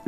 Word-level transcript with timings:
Och 0.00 0.06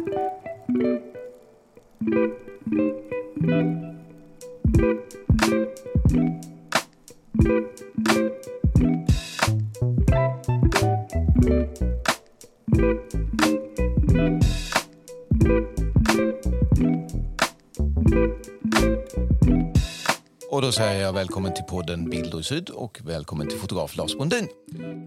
då 20.63 20.73
säger 20.73 21.03
jag 21.03 21.13
välkommen 21.13 21.55
till 21.55 21.65
podden 21.65 22.11
Bilder 22.11 22.41
i 22.41 22.43
Syd 22.43 22.71
och 22.71 23.01
välkommen 23.05 23.49
till 23.49 23.59
fotograf 23.59 23.97
Lars 23.97 24.17
Brundin. 24.17 24.49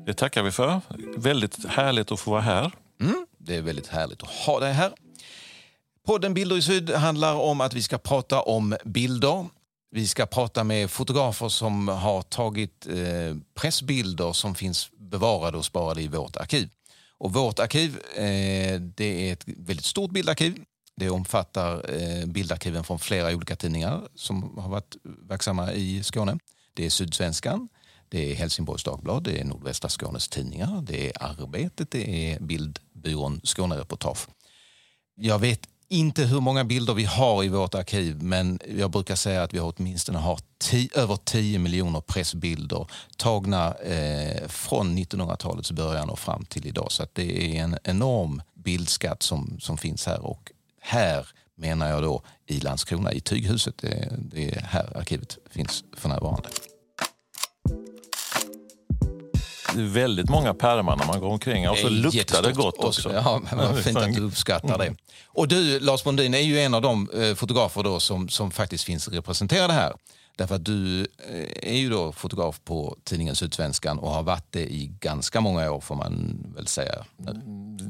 Det 0.06 0.14
tackar 0.14 0.44
vi 0.44 0.52
för. 0.52 0.82
Väldigt 1.18 1.66
härligt 1.66 2.12
att 2.12 2.20
få 2.20 2.32
vara 2.32 2.42
här. 2.42 2.72
Det 3.46 3.56
är 3.56 3.62
väldigt 3.62 3.88
härligt 3.88 4.24
att 4.24 4.30
ha 4.30 4.60
dig 4.60 4.74
här. 4.74 4.94
Podden 6.06 6.34
Bilder 6.34 6.58
i 6.58 6.62
Syd 6.62 6.90
handlar 6.90 7.36
om 7.36 7.62
att 7.62 7.74
vi 7.74 7.82
ska 7.82 7.98
prata 7.98 8.42
om 8.42 8.76
bilder. 8.86 9.46
Vi 9.92 10.08
ska 10.08 10.26
prata 10.26 10.64
med 10.64 10.92
fotografer 10.92 11.50
som 11.50 11.88
har 11.88 12.22
tagit 12.22 12.88
eh, 12.88 13.38
pressbilder 13.54 14.34
som 14.34 14.56
finns 14.56 14.90
bevarade 14.98 15.58
och 15.58 15.66
sparade 15.66 16.02
i 16.02 16.08
vårt 16.08 16.36
arkiv. 16.36 16.70
Och 17.18 17.34
vårt 17.34 17.60
arkiv 17.60 18.00
eh, 18.16 18.80
det 18.82 19.30
är 19.30 19.34
ett 19.34 19.44
väldigt 19.46 19.86
stort 19.86 20.12
bildarkiv. 20.12 20.64
Det 20.96 21.10
omfattar 21.10 21.92
eh, 21.94 22.26
bildarkiven 22.26 22.84
från 22.84 23.00
flera 23.00 23.36
olika 23.36 23.56
tidningar 23.56 24.02
som 24.16 24.58
har 24.58 24.70
varit 24.70 24.96
verksamma 25.04 25.74
i 25.74 26.04
Skåne. 26.04 26.40
Det 26.74 26.86
är 26.86 26.90
Sydsvenskan, 26.90 27.70
det 28.10 28.32
är 28.32 28.36
Helsingborgs 28.36 28.84
Dagblad, 28.84 29.24
det 29.24 29.40
är 29.40 29.44
Nordvästra 29.44 29.90
Skånes 29.90 30.28
Tidningar, 30.28 30.82
det 30.82 31.08
är 31.08 31.24
Arbetet, 31.24 31.92
det 31.92 32.32
är 32.32 32.40
Bildbyrån 32.40 33.42
Skånereportage. 33.44 34.28
Jag 35.16 35.40
vet 35.40 35.68
inte 35.88 36.24
hur 36.24 36.40
många 36.40 36.64
bilder 36.64 36.94
vi 36.94 37.04
har 37.04 37.44
i 37.44 37.48
vårt 37.48 37.76
arkiv 37.76 38.24
men 38.24 38.60
jag 38.78 38.92
brukar 38.92 39.16
säga 39.16 39.44
att 39.44 39.54
vi 39.54 39.60
åtminstone 39.60 40.18
har 40.18 40.40
ti, 40.58 40.90
över 40.96 41.16
10 41.16 41.60
miljoner 41.60 42.02
pressbilder 42.02 42.88
tagna 43.18 43.74
eh, 43.74 44.48
från 44.48 44.98
1900-talets 44.98 45.72
början 45.72 46.10
och 46.10 46.20
fram 46.20 46.46
till 46.46 46.68
idag. 46.68 46.92
Så 46.92 47.06
det 47.14 47.58
är 47.58 47.64
en 47.64 47.78
enorm 47.84 48.42
bildskatt 48.54 49.24
som, 49.24 49.60
som 49.60 49.78
finns 49.78 50.06
här 50.06 50.26
och 50.26 50.52
här 50.82 51.28
menar 51.58 51.90
jag 51.90 52.04
då 52.04 52.22
i 52.48 52.60
Landskrona, 52.60 53.12
i 53.12 53.20
Tyghuset. 53.20 53.78
Det, 53.78 54.14
det 54.20 54.56
är 54.56 54.62
här 54.62 54.98
arkivet 54.98 55.38
finns 55.50 55.84
för 55.98 56.10
närvarande 56.10 56.50
väldigt 59.76 60.30
många 60.30 60.54
pärmar 60.54 60.96
när 60.96 61.06
man 61.06 61.20
går 61.20 61.30
omkring 61.30 61.70
och 61.70 61.78
så 61.78 61.90
luktar 61.90 62.42
det 62.42 62.52
gott 62.52 62.84
också. 62.84 63.14
Ja, 63.14 63.42
men 63.50 63.58
vad 63.58 63.84
fint 63.84 63.98
att 63.98 64.14
du 64.14 64.22
uppskattar 64.22 64.78
det. 64.78 64.96
Och 65.26 65.48
du, 65.48 65.80
Lars 65.80 66.04
Brundin, 66.04 66.34
är 66.34 66.40
ju 66.40 66.60
en 66.60 66.74
av 66.74 66.82
de 66.82 67.10
eh, 67.14 67.36
fotografer 67.36 67.84
då 67.84 68.00
som, 68.00 68.30
som 68.30 68.52
faktiskt 68.52 68.84
finns 68.84 69.08
representerade 69.08 69.74
här. 69.74 69.94
Därför 70.38 70.56
att 70.56 70.66
du 70.66 71.02
eh, 71.02 71.74
är 71.74 71.78
ju 71.78 71.90
då 71.90 72.12
fotograf 72.12 72.62
på 72.64 72.98
tidningen 73.04 73.36
Sydsvenskan 73.36 74.00
och 74.00 74.10
har 74.10 74.24
varit 74.24 74.52
det 74.52 74.74
i 74.74 74.92
ganska 75.00 75.42
många 75.42 75.72
år 75.72 75.80
får 75.80 75.96
man 75.96 76.44
väl 76.56 76.68
säga. 76.68 77.06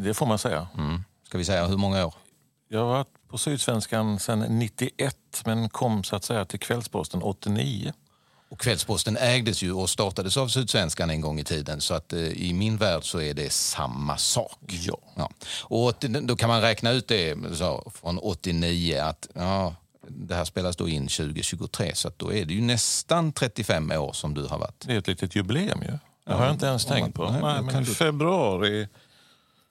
Det 0.05 0.13
får 0.13 0.25
man 0.25 0.39
säga. 0.39 0.67
Mm. 0.77 1.03
Ska 1.27 1.37
vi 1.37 1.45
säga 1.45 1.67
hur 1.67 1.77
många 1.77 2.05
år? 2.05 2.13
Jag 2.69 2.79
har 2.79 2.85
varit 2.85 3.07
på 3.29 3.37
Sydsvenskan 3.37 4.19
sedan 4.19 4.39
91 4.39 5.15
men 5.45 5.69
kom 5.69 6.03
så 6.03 6.15
att 6.15 6.23
säga 6.23 6.45
till 6.45 6.59
Kvällsposten 6.59 7.21
89. 7.21 7.93
Och 8.55 8.61
Kvällsposten 8.61 9.17
ägdes 9.17 9.63
ju 9.63 9.71
och 9.73 9.89
startades 9.89 10.37
av 10.37 10.47
Sydsvenskan 10.47 11.09
en 11.09 11.21
gång 11.21 11.39
i 11.39 11.43
tiden 11.43 11.81
så 11.81 11.93
att 11.93 12.13
eh, 12.13 12.19
i 12.19 12.53
min 12.53 12.77
värld 12.77 13.03
så 13.03 13.21
är 13.21 13.33
det 13.33 13.51
samma 13.51 14.17
sak. 14.17 14.59
Ja. 14.67 14.97
ja. 15.15 15.29
Och 15.61 15.93
då 16.21 16.35
kan 16.35 16.49
man 16.49 16.61
räkna 16.61 16.91
ut 16.91 17.07
det 17.07 17.35
så, 17.53 17.91
från 17.95 18.19
89 18.19 19.01
att 19.01 19.27
ja, 19.33 19.75
det 20.07 20.35
här 20.35 20.45
spelas 20.45 20.75
då 20.75 20.89
in 20.89 21.07
2023 21.07 21.95
så 21.95 22.11
då 22.17 22.33
är 22.33 22.45
det 22.45 22.53
ju 22.53 22.61
nästan 22.61 23.31
35 23.31 23.91
år 23.91 24.13
som 24.13 24.33
du 24.33 24.45
har 24.47 24.59
varit. 24.59 24.83
Det 24.87 24.93
är 24.93 24.97
ett 24.97 25.07
litet 25.07 25.35
jubileum 25.35 25.81
ju. 25.81 25.87
Det 25.87 25.99
ja, 26.25 26.35
har 26.35 26.45
jag 26.45 26.53
inte 26.53 26.65
ens 26.65 26.85
tänkt 26.85 27.15
på. 27.15 27.31
Nej, 27.31 27.61
Nej, 27.63 27.85
februari, 27.85 28.87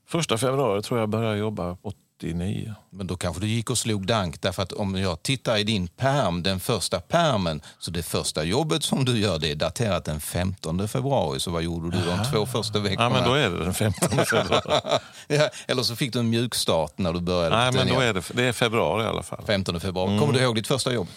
första 0.07 0.39
februari 0.39 0.83
tror 0.83 1.01
jag 1.01 1.09
började 1.09 1.37
jobba 1.37 1.77
89. 2.19 2.75
Men 2.91 3.07
då 3.07 3.17
kanske 3.17 3.41
du 3.41 3.47
gick 3.49 3.71
och 3.71 3.79
slog 3.79 4.07
dank 4.07 4.41
därför 4.41 4.63
att 4.63 4.73
om 4.73 4.95
jag 4.95 5.23
tittar 5.23 5.57
i 5.57 5.65
din 5.65 5.89
perm, 5.89 6.43
den 6.43 6.61
första 6.61 7.01
permen, 7.01 7.61
så 7.79 7.91
det 7.91 8.03
första 8.03 8.45
jobbet 8.45 8.83
som 8.83 9.05
du 9.05 9.19
gör 9.19 9.39
det 9.39 9.51
är 9.51 9.55
daterat 9.55 10.05
den 10.05 10.21
15 10.21 10.89
februari. 10.89 11.41
Så 11.41 11.51
vad 11.51 11.63
gjorde 11.63 11.97
du 11.97 12.05
de 12.05 12.25
två 12.33 12.47
första 12.47 12.79
veckorna? 12.79 13.05
Ja, 13.05 13.11
men 13.11 13.25
då 13.25 13.35
är 13.35 13.51
det 13.51 13.65
den 13.65 13.75
15 13.75 14.09
februari. 14.27 14.81
ja, 15.29 15.49
eller 15.67 15.83
så 15.83 15.97
fick 15.97 16.13
du 16.13 16.19
en 16.19 16.31
mjukstart 16.31 16.99
när 16.99 17.13
du 17.13 17.21
började. 17.21 17.57
Nej, 17.57 17.73
men 17.73 17.89
då 17.89 18.01
är 18.01 18.15
det, 18.15 18.23
det 18.35 18.43
är 18.43 18.53
februari 18.53 19.05
i 19.05 19.07
alla 19.07 19.23
fall. 19.23 19.45
15 19.47 19.81
februari. 19.81 20.09
Mm. 20.09 20.21
Kommer 20.21 20.35
du 20.35 20.41
ihåg 20.41 20.55
ditt 20.55 20.67
första 20.67 20.93
jobb? 20.93 21.09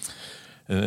Eh, 0.70 0.78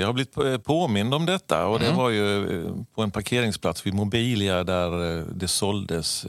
jag 0.00 0.06
har 0.06 0.12
blivit 0.12 0.64
påmind 0.64 1.14
om 1.14 1.26
detta 1.26 1.66
och 1.66 1.78
det 1.78 1.86
mm. 1.86 1.98
var 1.98 2.10
ju 2.10 2.58
eh, 2.60 2.72
på 2.94 3.02
en 3.02 3.10
parkeringsplats 3.10 3.86
vid 3.86 3.94
Mobilia 3.94 4.64
där 4.64 5.18
eh, 5.18 5.24
det 5.24 5.48
såldes 5.48 6.26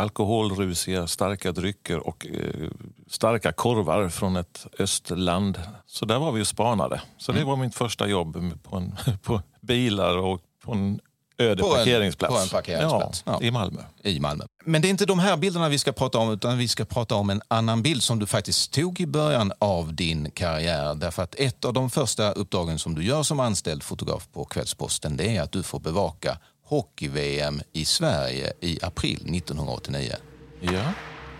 alkoholrusiga 0.00 1.06
starka 1.06 1.52
drycker 1.52 1.98
och 1.98 2.26
eh, 2.26 2.70
starka 3.08 3.52
korvar 3.52 4.08
från 4.08 4.36
ett 4.36 4.66
östland. 4.78 5.60
Så 5.86 6.04
där 6.04 6.18
var 6.18 6.32
vi 6.32 6.42
och 6.42 6.46
spanade. 6.46 7.02
Så 7.18 7.32
det 7.32 7.38
mm. 7.38 7.48
var 7.48 7.56
mitt 7.56 7.74
första 7.74 8.08
jobb 8.08 8.62
på, 8.62 8.76
en, 8.76 8.96
på 9.22 9.42
bilar 9.60 10.16
och 10.16 10.40
på 10.64 10.72
en 10.72 11.00
öde 11.40 11.62
på 11.62 11.68
parkeringsplats. 11.68 12.32
En, 12.32 12.38
på 12.38 12.42
en 12.42 12.48
parkeringsplats. 12.48 13.22
Ja, 13.26 13.38
ja. 13.40 13.46
I 13.46 13.50
Malmö. 13.50 13.80
I 14.02 14.20
Malmö. 14.20 14.44
Men 14.64 14.82
det 14.82 14.88
är 14.88 14.90
inte 14.90 15.06
de 15.06 15.18
här 15.18 15.36
bilderna 15.36 15.68
vi 15.68 15.78
ska 15.78 15.92
prata 15.92 16.18
om 16.18 16.32
utan 16.32 16.58
vi 16.58 16.68
ska 16.68 16.84
prata 16.84 17.14
om 17.14 17.30
en 17.30 17.42
annan 17.48 17.82
bild 17.82 18.02
som 18.02 18.18
du 18.18 18.26
faktiskt 18.26 18.72
tog 18.72 19.00
i 19.00 19.06
början 19.06 19.52
av 19.58 19.94
din 19.94 20.30
karriär. 20.30 20.94
Därför 20.94 21.22
att 21.22 21.34
ett 21.34 21.64
av 21.64 21.72
de 21.72 21.90
första 21.90 22.32
uppdragen 22.32 22.78
som 22.78 22.94
du 22.94 23.04
gör 23.04 23.22
som 23.22 23.40
anställd 23.40 23.82
fotograf 23.82 24.28
på 24.32 24.44
Kvällsposten 24.44 25.16
det 25.16 25.36
är 25.36 25.42
att 25.42 25.52
du 25.52 25.62
får 25.62 25.80
bevaka 25.80 26.38
hockey-VM 26.70 27.60
i 27.72 27.84
Sverige 27.84 28.52
i 28.60 28.78
april 28.82 29.36
1989. 29.36 30.12
Ja. 30.60 30.92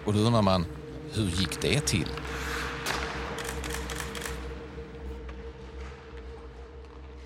Och 0.07 0.13
då 0.13 0.19
undrar 0.19 0.43
man, 0.43 0.67
hur 1.13 1.27
gick 1.27 1.61
det 1.61 1.81
till? 1.81 2.09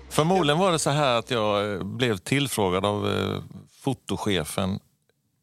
Förmodligen 0.09 0.59
var 0.59 0.71
det 0.71 0.79
så 0.79 0.89
här 0.89 1.19
att 1.19 1.31
jag 1.31 1.73
eh, 1.73 1.83
blev 1.83 2.17
tillfrågad 2.17 2.85
av 2.85 3.09
eh, 3.09 3.41
fotochefen 3.71 4.79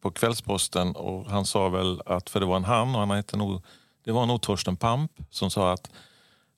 på 0.02 0.10
Kvällsposten 0.10 0.96
och 0.96 1.26
han 1.26 1.44
sa 1.44 1.68
väl 1.68 2.02
att, 2.06 2.30
för 2.30 2.40
det 2.40 2.46
var 2.46 2.56
en 2.56 2.64
han 2.64 2.94
och 2.94 3.00
han 3.00 3.10
hette 3.10 3.36
nog, 3.36 3.62
det 4.04 4.12
var 4.12 4.26
nog 4.26 4.42
Torsten 4.42 4.76
Pamp 4.76 5.12
som 5.30 5.50
sa 5.50 5.72
att 5.72 5.90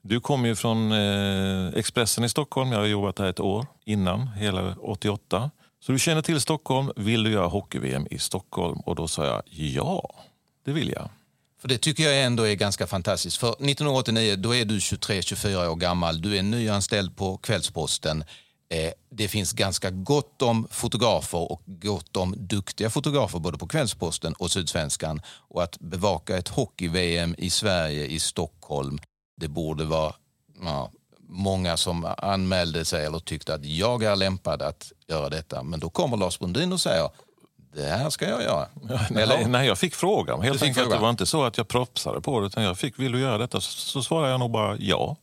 du 0.03 0.21
kommer 0.21 0.49
ju 0.49 0.55
från 0.55 0.93
eh, 0.93 1.69
Expressen 1.75 2.25
i 2.25 2.29
Stockholm, 2.29 2.73
jag 2.73 2.79
har 2.79 2.87
jobbat 2.87 3.17
där 3.17 3.25
ett 3.25 3.41
år 3.41 3.67
innan, 3.85 4.29
hela 4.29 4.77
88. 4.77 5.51
Så 5.87 5.93
du 5.93 5.99
känner 5.99 6.23
till 6.23 6.41
Stockholm, 6.41 6.91
vill 6.97 7.23
du 7.23 7.31
göra 7.31 7.47
hockey-VM 7.47 8.07
i 8.11 8.19
Stockholm? 8.19 8.81
Och 8.81 8.97
då 8.97 9.09
sa 9.09 9.27
jag 9.27 9.43
ja, 9.47 10.15
det 10.65 10.73
vill 10.73 10.89
jag. 10.89 11.11
För 11.61 11.69
Det 11.69 11.79
tycker 11.79 12.03
jag 12.03 12.23
ändå 12.23 12.43
är 12.43 12.55
ganska 12.55 12.87
fantastiskt. 12.87 13.37
För 13.37 13.49
1989 13.49 14.37
då 14.37 14.55
är 14.55 14.65
du 14.65 14.79
23-24 14.79 15.67
år 15.67 15.77
gammal, 15.77 16.23
du 16.23 16.39
är 16.39 16.43
nyanställd 16.43 17.17
på 17.17 17.37
Kvällsposten. 17.37 18.25
Eh, 18.69 18.93
det 19.11 19.29
finns 19.29 19.53
ganska 19.53 19.91
gott 19.91 20.43
om 20.43 20.69
fotografer 20.71 21.53
och 21.53 21.63
gott 21.67 22.17
om 22.17 22.35
duktiga 22.39 22.91
fotografer 22.91 23.39
både 23.39 23.59
på 23.59 23.69
Kvällsposten 23.69 24.33
och 24.33 24.51
Sydsvenskan. 24.51 25.21
Och 25.27 25.63
att 25.63 25.81
bevaka 25.81 26.39
ett 26.39 26.49
hockey-VM 26.49 27.35
i 27.39 27.51
Sverige, 27.51 28.07
i 28.07 28.19
Stockholm, 28.19 28.99
det 29.37 29.49
borde 29.49 29.85
vara 29.85 30.15
ja, 30.63 30.91
många 31.35 31.77
som 31.77 32.15
anmälde 32.19 32.85
sig 32.85 33.07
eller 33.07 33.19
tyckte 33.19 33.55
att 33.55 33.65
jag 33.65 34.03
är 34.03 34.17
lämpad 34.17 34.63
att 34.63 34.93
göra 35.09 35.29
detta. 35.29 35.63
Men 35.63 35.81
då 35.81 35.91
kommer 35.91 36.17
Lars 36.17 36.39
Brundin 36.39 36.73
och 36.73 36.81
säger 36.81 37.11
det 37.75 37.83
här 37.83 38.11
ska 38.11 38.29
jag 38.29 38.43
göra. 38.43 38.67
Eller? 39.21 39.49
Nej, 39.49 39.67
jag 39.67 39.79
fick 39.79 39.95
frågan. 39.95 40.43
Helt 40.43 40.61
fick 40.61 40.75
fråga. 40.75 40.95
Det 40.95 41.03
var 41.03 41.11
inte 41.11 41.27
så 41.27 41.45
att 41.45 41.57
jag 41.57 41.69
propsade 41.69 42.21
på 42.21 42.41
det. 42.41 42.47
Utan 42.47 42.63
jag 42.63 42.79
fick, 42.79 42.99
vill 42.99 43.13
du 43.13 43.21
göra 43.21 43.39
detta? 43.39 43.61
Så 43.61 44.03
svarade 44.03 44.31
jag 44.31 44.41
nog 44.41 44.51
bara 44.51 44.77
ja. 44.77 45.17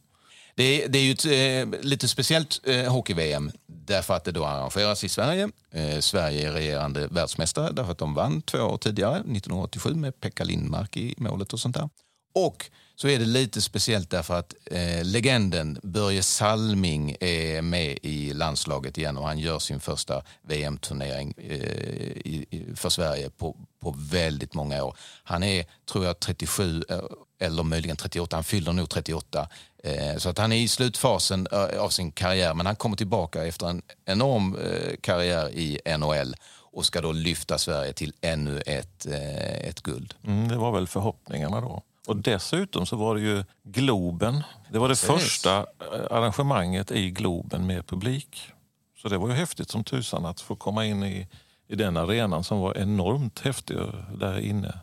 Det 0.55 0.83
är, 0.83 0.87
det 0.87 0.99
är 0.99 1.03
ju 1.03 1.11
ett 1.11 1.73
eh, 1.75 1.79
lite 1.81 2.07
speciellt 2.07 2.61
eh, 2.63 2.91
hockey-VM 2.91 3.51
därför 3.67 4.13
att 4.13 4.23
det 4.23 4.31
då 4.31 4.45
arrangeras 4.45 5.03
i 5.03 5.09
Sverige. 5.09 5.49
Eh, 5.71 5.99
Sverige 5.99 6.49
är 6.49 6.53
regerande 6.53 7.07
världsmästare 7.07 7.71
därför 7.71 7.91
att 7.91 7.97
de 7.97 8.13
vann 8.13 8.41
två 8.41 8.59
år 8.59 8.77
tidigare, 8.77 9.15
1987 9.15 9.93
med 9.93 10.19
Pekka 10.19 10.43
Lindmark 10.43 10.97
i 10.97 11.15
målet 11.17 11.53
och 11.53 11.59
sånt 11.59 11.75
där. 11.75 11.89
Och 12.33 12.69
så 12.95 13.07
är 13.07 13.19
det 13.19 13.25
lite 13.25 13.61
speciellt 13.61 14.09
därför 14.09 14.39
att 14.39 14.53
eh, 14.65 15.03
legenden 15.03 15.79
Börje 15.83 16.23
Salming 16.23 17.15
är 17.19 17.61
med 17.61 17.97
i 18.01 18.33
landslaget 18.33 18.97
igen 18.97 19.17
och 19.17 19.27
han 19.27 19.39
gör 19.39 19.59
sin 19.59 19.79
första 19.79 20.23
VM-turnering 20.41 21.33
eh, 21.37 22.75
för 22.75 22.89
Sverige 22.89 23.29
på, 23.29 23.57
på 23.79 23.95
väldigt 23.97 24.53
många 24.53 24.83
år. 24.83 24.97
Han 25.23 25.43
är, 25.43 25.65
tror 25.91 26.05
jag, 26.05 26.19
37 26.19 26.83
eh, 26.89 26.99
eller 27.39 27.63
möjligen 27.63 27.97
38. 27.97 28.37
Han 28.37 28.43
fyller 28.43 28.73
nog 28.73 28.89
38. 28.89 29.49
Eh, 29.83 30.17
så 30.17 30.29
att 30.29 30.37
han 30.37 30.51
är 30.51 30.57
i 30.57 30.67
slutfasen 30.67 31.47
eh, 31.51 31.81
av 31.81 31.89
sin 31.89 32.11
karriär 32.11 32.53
men 32.53 32.65
han 32.65 32.75
kommer 32.75 32.97
tillbaka 32.97 33.45
efter 33.45 33.67
en 33.67 33.81
enorm 34.05 34.55
eh, 34.55 34.95
karriär 35.01 35.49
i 35.49 35.79
NHL 35.97 36.35
och 36.71 36.85
ska 36.85 37.01
då 37.01 37.11
lyfta 37.11 37.57
Sverige 37.57 37.93
till 37.93 38.13
ännu 38.21 38.61
ett, 38.65 39.05
eh, 39.05 39.67
ett 39.69 39.81
guld. 39.81 40.13
Mm, 40.27 40.47
det 40.47 40.57
var 40.57 40.71
väl 40.71 40.87
förhoppningarna 40.87 41.61
då. 41.61 41.83
Och 42.07 42.15
dessutom 42.15 42.85
så 42.85 42.95
var 42.95 43.15
det 43.15 43.21
ju 43.21 43.43
Globen. 43.63 44.43
Det 44.71 44.79
var 44.79 44.89
det 44.89 44.91
Precis. 44.91 45.09
första 45.09 45.57
eh, 45.57 45.65
arrangemanget 46.11 46.91
i 46.91 47.11
Globen 47.11 47.67
med 47.67 47.87
publik. 47.87 48.41
Så 49.01 49.09
det 49.09 49.17
var 49.17 49.27
ju 49.29 49.33
häftigt 49.33 49.69
som 49.69 49.83
tusan 49.83 50.25
att 50.25 50.41
få 50.41 50.55
komma 50.55 50.85
in 50.85 51.03
i, 51.03 51.27
i 51.67 51.75
den 51.75 51.97
arenan 51.97 52.43
som 52.43 52.59
var 52.59 52.77
enormt 52.77 53.39
häftig 53.39 53.77
där 54.19 54.39
inne. 54.39 54.79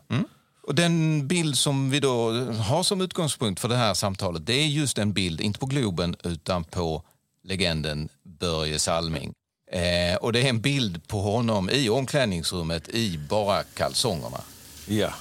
Och 0.67 0.75
den 0.75 1.27
bild 1.27 1.57
som 1.57 1.89
vi 1.89 1.99
då 1.99 2.31
har 2.43 2.83
som 2.83 3.01
utgångspunkt 3.01 3.61
för 3.61 3.69
det 3.69 3.75
här 3.75 3.93
samtalet 3.93 4.45
det 4.45 4.53
är 4.53 4.67
just 4.67 4.97
en 4.97 5.13
bild, 5.13 5.41
inte 5.41 5.59
på 5.59 5.65
Globen, 5.65 6.15
utan 6.23 6.63
på 6.63 7.03
legenden 7.43 8.09
Börje 8.23 8.79
Salming. 8.79 9.33
Eh, 9.71 10.15
och 10.21 10.33
det 10.33 10.39
är 10.41 10.49
en 10.49 10.61
bild 10.61 11.07
på 11.07 11.21
honom 11.21 11.69
i 11.69 11.89
omklädningsrummet 11.89 12.89
i 12.89 13.17
bara 13.17 13.63
kalsongerna. 13.63 14.41
Ja. 14.87 15.13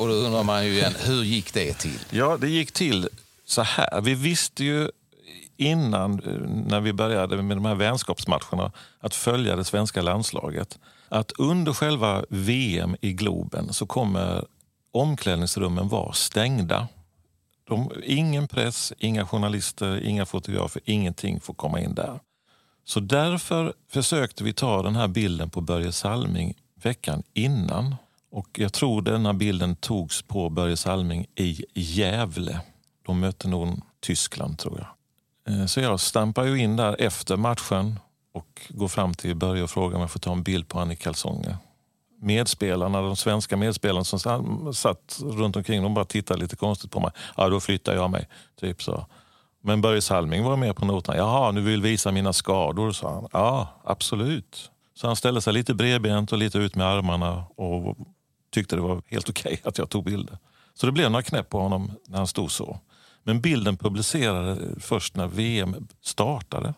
Och 0.00 0.08
då 0.08 0.14
undrar 0.14 0.42
man 0.42 0.66
ju 0.66 0.72
igen, 0.72 0.94
hur 0.98 1.24
gick 1.24 1.54
det 1.54 1.74
till? 1.74 1.98
Ja, 2.10 2.36
det 2.40 2.48
gick 2.48 2.72
till 2.72 3.08
så 3.44 3.62
här. 3.62 4.00
Vi 4.00 4.14
visste 4.14 4.64
ju 4.64 4.90
innan, 5.56 6.12
eh, 6.12 6.32
när 6.66 6.80
vi 6.80 6.92
började 6.92 7.42
med 7.42 7.56
de 7.56 7.64
här 7.64 7.74
vänskapsmatcherna, 7.74 8.72
att 9.00 9.14
följa 9.14 9.56
det 9.56 9.64
svenska 9.64 10.02
landslaget, 10.02 10.78
att 11.08 11.32
under 11.38 11.72
själva 11.72 12.24
VM 12.28 12.96
i 13.00 13.12
Globen 13.12 13.72
så 13.72 13.86
kommer 13.86 14.44
omklädningsrummen 14.92 15.88
vara 15.88 16.12
stängda. 16.12 16.88
De, 17.68 17.92
ingen 18.04 18.48
press, 18.48 18.92
inga 18.98 19.26
journalister, 19.26 20.00
inga 20.04 20.26
fotografer, 20.26 20.82
ingenting 20.84 21.40
får 21.40 21.54
komma 21.54 21.80
in 21.80 21.94
där. 21.94 22.20
Så 22.84 23.00
därför 23.00 23.74
försökte 23.88 24.44
vi 24.44 24.52
ta 24.52 24.82
den 24.82 24.96
här 24.96 25.08
bilden 25.08 25.50
på 25.50 25.60
Börje 25.60 25.92
Salming 25.92 26.54
veckan 26.82 27.22
innan. 27.32 27.96
Och 28.30 28.48
jag 28.58 28.72
tror 28.72 29.02
denna 29.02 29.34
bilden 29.34 29.76
togs 29.76 30.22
på 30.22 30.50
Börje 30.50 30.76
Salming 30.76 31.26
i 31.34 31.64
Gävle. 31.74 32.60
De 33.06 33.20
mötte 33.20 33.48
nog 33.48 33.80
Tyskland 34.00 34.58
tror 34.58 34.78
jag. 34.78 34.88
Eh, 35.54 35.66
så 35.66 35.80
jag 35.80 36.00
stampar 36.00 36.44
ju 36.44 36.58
in 36.58 36.76
där 36.76 36.96
efter 37.00 37.36
matchen 37.36 37.98
och 38.32 38.60
går 38.68 38.88
fram 38.88 39.14
till 39.14 39.36
Börje 39.36 39.62
och 39.62 39.70
frågar 39.70 39.94
om 39.96 40.00
jag 40.00 40.10
får 40.10 40.20
ta 40.20 40.32
en 40.32 40.42
bild 40.42 40.68
på 40.68 40.78
honom 40.78 40.92
i 40.92 40.96
kalsonger. 40.96 41.56
Medspelarna, 42.22 43.02
de 43.02 43.16
svenska 43.16 43.56
medspelarna 43.56 44.04
som 44.04 44.74
satt 44.74 45.20
runt 45.22 45.56
omkring, 45.56 45.82
de 45.82 45.94
bara 45.94 46.04
tittade 46.04 46.40
lite 46.40 46.56
konstigt 46.56 46.90
på 46.90 47.00
mig. 47.00 47.10
Ja, 47.36 47.48
då 47.48 47.60
flyttar 47.60 47.94
jag 47.94 48.10
mig. 48.10 48.28
Typ 48.60 48.82
så. 48.82 49.06
Men 49.62 49.80
Börje 49.80 50.02
Salming 50.02 50.44
var 50.44 50.56
med 50.56 50.76
på 50.76 50.84
noterna. 50.84 51.16
Jaha, 51.18 51.52
nu 51.52 51.60
vill 51.60 51.82
visa 51.82 52.12
mina 52.12 52.32
skador, 52.32 52.92
sa 52.92 53.14
han. 53.14 53.28
Ja, 53.32 53.68
absolut. 53.84 54.70
Så 54.94 55.06
han 55.06 55.16
ställde 55.16 55.40
sig 55.40 55.52
lite 55.52 55.74
bredbent 55.74 56.32
och 56.32 56.38
lite 56.38 56.58
ut 56.58 56.74
med 56.74 56.86
armarna 56.86 57.44
och 57.56 57.96
tyckte 58.50 58.76
det 58.76 58.82
var 58.82 59.02
helt 59.06 59.28
okej 59.28 59.60
att 59.64 59.78
jag 59.78 59.90
tog 59.90 60.04
bilder. 60.04 60.38
Så 60.74 60.86
det 60.86 60.92
blev 60.92 61.10
några 61.10 61.22
knäpp 61.22 61.48
på 61.48 61.60
honom 61.60 61.92
när 62.06 62.18
han 62.18 62.26
stod 62.26 62.50
så. 62.50 62.80
Men 63.22 63.40
bilden 63.40 63.76
publicerades 63.76 64.84
först 64.84 65.16
när 65.16 65.26
VM 65.26 65.88
startade. 66.00 66.74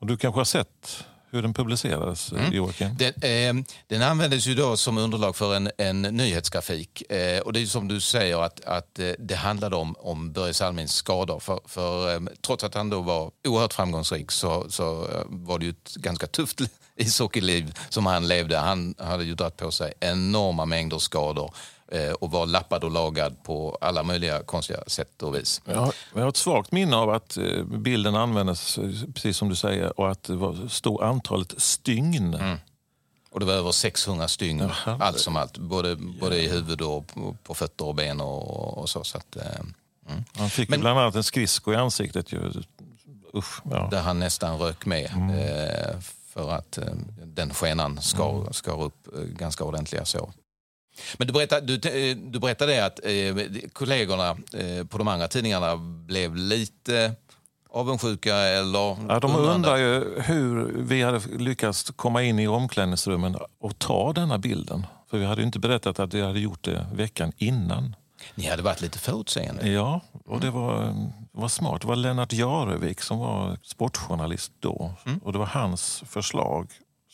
Och 0.00 0.06
du 0.06 0.16
kanske 0.16 0.40
har 0.40 0.44
sett 0.44 1.04
hur 1.30 1.42
den 1.42 1.54
publicerades, 1.54 2.32
Joakim? 2.52 2.96
Den, 2.96 3.12
eh, 3.58 3.64
den 3.86 4.02
användes 4.02 4.46
ju 4.46 4.54
då 4.54 4.76
som 4.76 4.98
underlag 4.98 5.36
för 5.36 5.54
en, 5.54 5.70
en 5.78 6.02
nyhetsgrafik. 6.02 7.12
Eh, 7.12 7.40
och 7.40 7.52
det 7.52 7.60
är 7.60 7.66
som 7.66 7.88
du 7.88 8.00
säger 8.00 8.42
att, 8.42 8.64
att 8.64 8.98
eh, 8.98 9.10
det 9.18 9.34
handlade 9.34 9.76
om, 9.76 9.96
om 9.98 10.32
Börje 10.32 10.54
Salmings 10.54 10.92
skador. 10.92 11.40
För, 11.40 11.60
för, 11.66 12.14
eh, 12.14 12.20
trots 12.46 12.64
att 12.64 12.74
han 12.74 12.90
då 12.90 13.00
var 13.00 13.30
oerhört 13.48 13.72
framgångsrik 13.72 14.30
så, 14.30 14.66
så 14.70 15.02
eh, 15.02 15.22
var 15.26 15.58
det 15.58 15.64
ju 15.64 15.70
ett 15.70 15.94
ganska 15.94 16.26
tufft 16.26 16.60
ishockeyliv 16.96 17.74
som 17.88 18.06
han 18.06 18.28
levde. 18.28 18.58
Han 18.58 18.94
hade 18.98 19.24
ju 19.24 19.34
dragit 19.34 19.56
på 19.56 19.70
sig 19.70 19.92
enorma 20.00 20.64
mängder 20.64 20.98
skador 20.98 21.44
eh, 21.44 21.77
och 22.18 22.30
var 22.30 22.46
lappad 22.46 22.84
och 22.84 22.90
lagad 22.90 23.42
på 23.42 23.78
alla 23.80 24.02
möjliga 24.02 24.42
konstiga 24.42 24.80
sätt 24.86 25.22
och 25.22 25.34
vis. 25.34 25.62
Jag 25.64 25.74
har, 25.74 25.94
jag 26.14 26.20
har 26.22 26.28
ett 26.28 26.36
svagt 26.36 26.72
minne 26.72 26.96
av 26.96 27.10
att 27.10 27.36
eh, 27.36 27.64
bilden 27.64 28.14
användes, 28.14 28.78
eh, 28.78 28.90
precis 29.14 29.36
som 29.36 29.48
du 29.48 29.54
säger, 29.56 30.00
och 30.00 30.10
att 30.10 30.22
det 30.22 30.36
var 30.36 30.68
stod 30.68 31.02
antalet 31.02 31.54
stygn. 31.56 32.36
Och 33.30 33.40
det 33.40 33.46
var 33.46 33.52
över 33.52 33.72
600 33.72 34.28
stygn, 34.28 34.58
Jaha. 34.58 34.98
allt 35.00 35.18
som 35.18 35.36
allt. 35.36 35.58
Både, 35.58 35.96
både 35.96 36.42
i 36.42 36.48
huvud 36.48 36.80
och 36.80 37.06
på, 37.06 37.36
på 37.42 37.54
fötter 37.54 37.84
och 37.84 37.94
ben 37.94 38.20
och, 38.20 38.78
och 38.78 38.88
så. 38.88 39.04
så 39.04 39.18
att, 39.18 39.36
eh, 39.36 39.42
mm. 40.08 40.24
Han 40.36 40.50
fick 40.50 40.68
Men- 40.68 40.80
bland 40.80 40.98
annat 40.98 41.14
en 41.14 41.24
skridsko 41.24 41.72
i 41.72 41.76
ansiktet. 41.76 42.32
Ju. 42.32 42.52
Usch, 43.34 43.60
ja. 43.70 43.88
Där 43.90 44.00
han 44.00 44.18
nästan 44.18 44.58
rök 44.58 44.86
med. 44.86 45.10
Mm. 45.12 45.30
Eh, 45.30 46.00
för 46.26 46.50
att 46.50 46.78
eh, 46.78 46.84
den 47.24 47.54
skenan 47.54 48.02
skar, 48.02 48.52
skar 48.52 48.82
upp 48.82 49.08
eh, 49.16 49.22
ganska 49.22 49.64
ordentliga 49.64 50.04
så. 50.04 50.30
Men 51.18 51.26
du 51.26 51.32
berättade, 51.32 51.76
du, 51.76 52.10
eh, 52.10 52.16
du 52.16 52.38
berättade 52.38 52.86
att 52.86 53.00
eh, 53.04 53.36
kollegorna 53.72 54.30
eh, 54.30 54.86
på 54.86 54.98
de 54.98 55.08
andra 55.08 55.28
tidningarna 55.28 55.76
blev 56.06 56.36
lite 56.36 57.14
avundsjuka 57.70 58.36
eller 58.36 58.96
Ja, 59.08 59.20
de 59.20 59.36
undrar 59.36 59.76
ju 59.76 60.20
hur 60.20 60.72
vi 60.76 61.02
hade 61.02 61.20
lyckats 61.38 61.92
komma 61.96 62.22
in 62.22 62.38
i 62.38 62.48
omklädningsrummen 62.48 63.36
och 63.60 63.78
ta 63.78 64.12
denna 64.12 64.38
bilden. 64.38 64.86
För 65.10 65.18
vi 65.18 65.24
hade 65.24 65.42
inte 65.42 65.58
berättat 65.58 65.98
att 65.98 66.14
vi 66.14 66.20
hade 66.20 66.40
gjort 66.40 66.64
det 66.64 66.86
veckan 66.92 67.32
innan. 67.36 67.96
Ni 68.34 68.46
hade 68.46 68.62
varit 68.62 68.80
lite 68.80 68.98
förutseende. 68.98 69.68
Ja, 69.68 70.00
och 70.24 70.40
det 70.40 70.50
var, 70.50 70.94
var 71.32 71.48
smart. 71.48 71.80
Det 71.80 71.88
var 71.88 71.96
Lennart 71.96 72.32
Jarevik 72.32 73.00
som 73.00 73.18
var 73.18 73.58
sportjournalist 73.62 74.52
då. 74.60 74.92
Och 75.22 75.32
det 75.32 75.38
var 75.38 75.46
hans 75.46 76.02
förslag. 76.06 76.68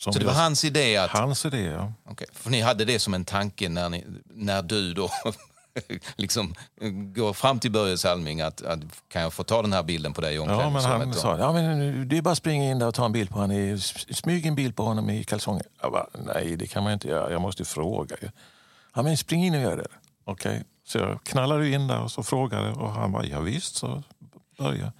Som 0.05 0.13
Så 0.13 0.19
det 0.19 0.25
var 0.25 0.33
jag- 0.33 0.39
hans 0.39 0.63
idé 0.63 0.97
att 0.97 1.11
Hans 1.11 1.45
idé, 1.45 1.61
ja. 1.63 1.93
Okej, 2.05 2.27
För 2.33 2.49
ni 2.49 2.61
hade 2.61 2.85
det 2.85 2.99
som 2.99 3.13
en 3.13 3.25
tanke 3.25 3.69
när, 3.69 3.89
ni, 3.89 4.05
när 4.25 4.61
du 4.61 4.93
då 4.93 5.09
liksom 6.15 6.53
går 7.15 7.33
fram 7.33 7.59
till 7.59 7.71
Börje 7.71 7.97
Salming 7.97 8.41
att, 8.41 8.61
att 8.61 8.79
kan 9.07 9.21
jag 9.21 9.33
få 9.33 9.43
ta 9.43 9.61
den 9.61 9.73
här 9.73 9.83
bilden 9.83 10.13
på 10.13 10.21
dig 10.21 10.33
i 10.33 10.35
Ja, 10.35 10.45
men 10.69 10.83
han 10.83 11.13
sa 11.13 11.37
ja, 11.37 11.53
men 11.53 12.09
det 12.09 12.17
är 12.17 12.21
bara 12.21 12.31
att 12.31 12.37
springa 12.37 12.71
in 12.71 12.79
där 12.79 12.87
och 12.87 12.93
ta 12.93 13.05
en 13.05 13.11
bild 13.11 13.29
på 13.29 13.39
honom. 13.39 13.57
i- 13.57 13.79
Smyg 14.13 14.45
en 14.45 14.55
bild 14.55 14.75
på 14.75 14.83
honom 14.83 15.09
i 15.09 15.23
kalsonger. 15.23 15.65
Jag 15.81 15.91
bara, 15.91 16.07
nej, 16.33 16.55
det 16.55 16.67
kan 16.67 16.83
man 16.83 16.93
inte 16.93 17.07
göra. 17.07 17.31
Jag 17.31 17.41
måste 17.41 17.61
ju 17.61 17.65
fråga. 17.65 18.15
Ja, 18.95 19.01
men 19.01 19.17
spring 19.17 19.45
in 19.45 19.55
och 19.55 19.61
gör 19.61 19.77
det. 19.77 19.87
Okej, 20.25 20.63
så 20.87 20.97
jag 20.97 21.19
knallade 21.23 21.69
in 21.69 21.87
där 21.87 21.99
och 22.01 22.11
så 22.11 22.23
frågade 22.23 22.71
och 22.71 22.91
han 22.91 23.11
bara, 23.11 23.25
ja, 23.25 23.39
visst, 23.39 23.75
så 23.75 24.03
började. 24.57 24.91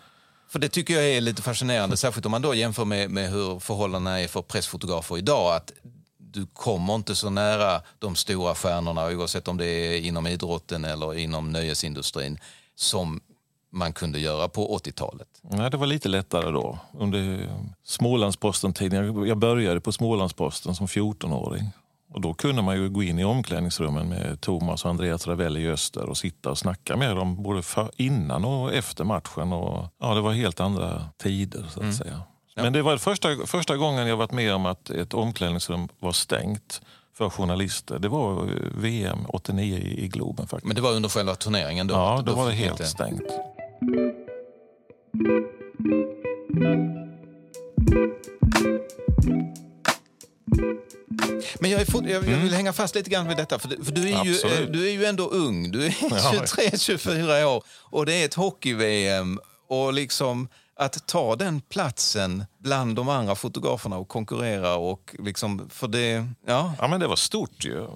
För 0.55 0.59
det 0.59 0.69
tycker 0.69 0.93
jag 0.93 1.05
är 1.05 1.21
lite 1.21 1.41
fascinerande, 1.41 1.97
särskilt 1.97 2.25
om 2.25 2.31
man 2.31 2.41
då 2.41 2.55
jämför 2.55 2.85
med, 2.85 3.11
med 3.11 3.29
hur 3.29 3.59
förhållandena 3.59 4.19
är 4.19 4.27
för 4.27 4.41
pressfotografer 4.41 5.17
idag. 5.17 5.55
Att 5.55 5.71
du 6.17 6.47
kommer 6.53 6.95
inte 6.95 7.15
så 7.15 7.29
nära 7.29 7.81
de 7.99 8.15
stora 8.15 8.55
stjärnorna, 8.55 9.07
oavsett 9.07 9.47
om 9.47 9.57
det 9.57 9.65
är 9.65 10.01
inom 10.01 10.27
idrotten 10.27 10.85
eller 10.85 11.17
inom 11.17 11.51
nöjesindustrin, 11.51 12.39
som 12.75 13.21
man 13.71 13.93
kunde 13.93 14.19
göra 14.19 14.47
på 14.47 14.77
80-talet. 14.77 15.27
Nej, 15.41 15.71
det 15.71 15.77
var 15.77 15.87
lite 15.87 16.09
lättare 16.09 16.51
då. 16.51 16.79
Under 16.93 17.49
Smålandsposten-tiden. 17.83 19.27
Jag 19.27 19.37
började 19.37 19.81
på 19.81 19.91
Smålandsposten 19.91 20.75
som 20.75 20.87
14-åring. 20.87 21.69
Och 22.15 22.21
då 22.21 22.33
kunde 22.33 22.61
man 22.61 22.75
ju 22.75 22.89
gå 22.89 23.03
in 23.03 23.19
i 23.19 23.25
omklädningsrummen 23.25 24.09
med 24.09 24.41
Thomas 24.41 24.85
och 24.85 24.89
Andreas 24.89 25.27
Ravelli 25.27 25.61
i 25.61 25.69
Öster 25.69 26.09
och 26.09 26.17
sitta 26.17 26.49
och 26.49 26.57
snacka 26.57 26.97
med 26.97 27.15
dem 27.15 27.43
både 27.43 27.61
för, 27.61 27.91
innan 27.95 28.45
och 28.45 28.73
efter 28.73 29.03
matchen. 29.03 29.53
Och, 29.53 29.87
ja, 29.99 30.13
det 30.13 30.21
var 30.21 30.33
helt 30.33 30.59
andra 30.59 31.05
tider 31.17 31.65
så 31.69 31.83
att 31.83 31.95
säga. 31.95 32.21
Men 32.55 32.73
det 32.73 32.81
var 32.81 32.97
första, 32.97 33.29
första 33.45 33.77
gången 33.77 34.07
jag 34.07 34.17
varit 34.17 34.31
med 34.31 34.53
om 34.53 34.65
att 34.65 34.89
ett 34.89 35.13
omklädningsrum 35.13 35.87
var 35.99 36.11
stängt 36.11 36.81
för 37.17 37.29
journalister. 37.29 37.99
Det 37.99 38.07
var 38.09 38.43
eh, 38.43 38.47
VM 38.77 39.25
89 39.27 39.77
i 39.77 40.07
Globen 40.07 40.47
faktiskt. 40.47 40.65
Men 40.67 40.75
det 40.75 40.81
var 40.81 40.91
under 40.91 41.09
själva 41.09 41.35
turneringen 41.35 41.87
då? 41.87 41.93
Ja, 41.93 42.23
då 42.25 42.35
var 42.35 42.47
det 42.47 42.53
helt 42.53 42.71
inte- 42.71 42.85
stängt. 42.85 43.31
Men 51.59 51.71
jag, 51.71 51.81
jag, 51.93 52.11
jag 52.11 52.19
vill 52.21 52.53
hänga 52.53 52.73
fast 52.73 52.95
lite 52.95 53.09
grann 53.09 53.27
vid 53.27 53.37
detta, 53.37 53.59
för, 53.59 53.67
du- 53.69 53.83
för 53.83 53.91
du, 53.91 54.01
är 54.09 54.23
ju, 54.25 54.31
Absolut. 54.31 54.73
du 54.73 54.87
är 54.87 54.91
ju 54.91 55.05
ändå 55.05 55.27
ung. 55.27 55.71
Du 55.71 55.85
är 55.85 55.95
Ja. 56.01 56.07
23-24 56.33 57.43
år 57.43 57.63
och 57.81 58.05
det 58.05 58.13
är 58.13 58.25
ett 58.25 58.33
hockey-VM. 58.33 59.39
Och 59.67 59.93
liksom 59.93 60.47
att 60.75 61.07
ta 61.07 61.35
den 61.35 61.61
platsen 61.61 62.45
bland 62.59 62.95
de 62.95 63.09
andra 63.09 63.35
fotograferna 63.35 63.97
och 63.97 64.07
konkurrera 64.07 64.75
och 64.75 65.15
liksom, 65.19 65.69
för 65.69 65.87
det, 65.87 66.27
ja. 66.47 66.73
Ja, 66.79 66.87
men 66.87 66.99
det 66.99 67.07
var 67.07 67.15
stort 67.15 67.65
ju. 67.65 67.87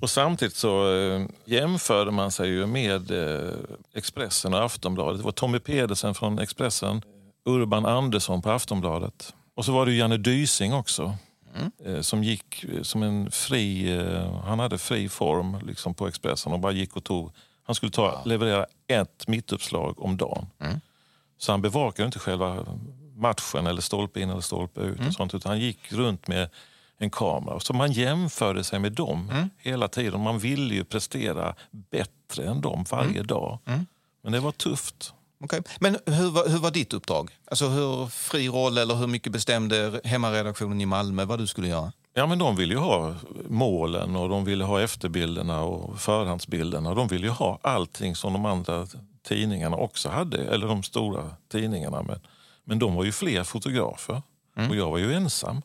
Och 0.00 0.10
samtidigt 0.10 0.56
så 0.56 0.94
eh, 0.96 1.22
jämförde 1.44 2.10
man 2.10 2.32
sig 2.32 2.48
ju 2.48 2.66
med 2.66 3.10
eh, 3.10 3.50
Expressen 3.94 4.54
och 4.54 4.64
Aftonbladet. 4.64 5.18
Det 5.18 5.24
var 5.24 5.32
Tommy 5.32 5.58
Pedersen 5.58 6.14
från 6.14 6.38
Expressen, 6.38 7.02
Urban 7.44 7.86
Andersson 7.86 8.42
på 8.42 8.50
Aftonbladet. 8.50 9.34
Och 9.56 9.64
så 9.64 9.72
var 9.72 9.86
det 9.86 9.92
Janne 9.92 10.16
Dysing 10.16 10.74
också. 10.74 11.14
Eh, 11.84 12.00
som 12.00 12.24
gick 12.24 12.64
eh, 12.64 12.82
som 12.82 13.02
en 13.02 13.30
fri, 13.30 13.96
eh, 13.98 14.34
han 14.44 14.58
hade 14.58 14.78
fri 14.78 15.08
form 15.08 15.56
liksom 15.66 15.94
på 15.94 16.08
Expressen 16.08 16.52
och 16.52 16.60
bara 16.60 16.72
gick 16.72 16.96
och 16.96 17.04
tog, 17.04 17.32
han 17.62 17.74
skulle 17.74 17.92
ta, 17.92 18.22
leverera 18.24 18.66
ett 18.86 19.28
mittuppslag 19.28 20.00
om 20.00 20.16
dagen. 20.16 20.46
Så 21.38 21.52
han 21.52 21.62
bevakade 21.62 22.06
inte 22.06 22.18
själva 22.18 22.66
matchen 23.16 23.66
eller 23.66 23.80
stolpe 23.80 24.20
in 24.20 24.30
eller 24.30 24.40
stolpe 24.40 24.80
ut. 24.80 24.98
Och 25.06 25.14
sånt, 25.14 25.34
utan 25.34 25.50
han 25.50 25.60
gick 25.60 25.92
runt 25.92 26.28
med 26.28 26.48
en 26.98 27.10
kamera. 27.10 27.60
Så 27.60 27.72
man 27.72 27.92
jämförde 27.92 28.64
sig 28.64 28.78
med 28.78 28.92
dem 28.92 29.32
hela 29.58 29.88
tiden. 29.88 30.20
Man 30.20 30.38
ville 30.38 30.74
ju 30.74 30.84
prestera 30.84 31.54
bättre 31.70 32.44
än 32.44 32.60
dem 32.60 32.84
varje 32.90 33.22
dag. 33.22 33.58
Men 34.22 34.32
det 34.32 34.40
var 34.40 34.52
tufft. 34.52 35.14
Okej. 35.44 35.62
Men 35.80 35.98
hur 36.06 36.30
var, 36.30 36.48
hur 36.48 36.58
var 36.58 36.70
ditt 36.70 36.92
uppdrag? 36.92 37.30
Alltså 37.50 37.68
hur 37.68 38.06
fri 38.06 38.48
roll 38.48 38.78
eller 38.78 38.94
hur 38.94 39.06
mycket 39.06 39.32
bestämde 39.32 40.00
hemmaredaktionen 40.04 40.80
i 40.80 40.86
Malmö 40.86 41.24
vad 41.24 41.38
du 41.38 41.46
skulle 41.46 41.68
göra? 41.68 41.92
Ja, 42.14 42.26
men 42.26 42.38
de 42.38 42.56
ville 42.56 42.74
ju 42.74 42.80
ha 42.80 43.14
målen 43.48 44.16
och 44.16 44.28
de 44.28 44.44
ville 44.44 44.64
ha 44.64 44.80
efterbilderna 44.80 45.62
och 45.62 46.00
förhandsbilderna. 46.00 46.94
De 46.94 47.08
ville 47.08 47.26
ju 47.26 47.32
ha 47.32 47.58
allting 47.62 48.16
som 48.16 48.32
de 48.32 48.46
andra 48.46 48.86
tidningarna 49.22 49.76
också 49.76 50.08
hade, 50.08 50.44
eller 50.44 50.66
de 50.66 50.82
stora 50.82 51.30
tidningarna. 51.52 52.02
Men, 52.02 52.20
men 52.64 52.78
de 52.78 52.94
var 52.94 53.04
ju 53.04 53.12
fler 53.12 53.44
fotografer 53.44 54.22
och 54.68 54.76
jag 54.76 54.90
var 54.90 54.98
ju 54.98 55.14
ensam. 55.14 55.62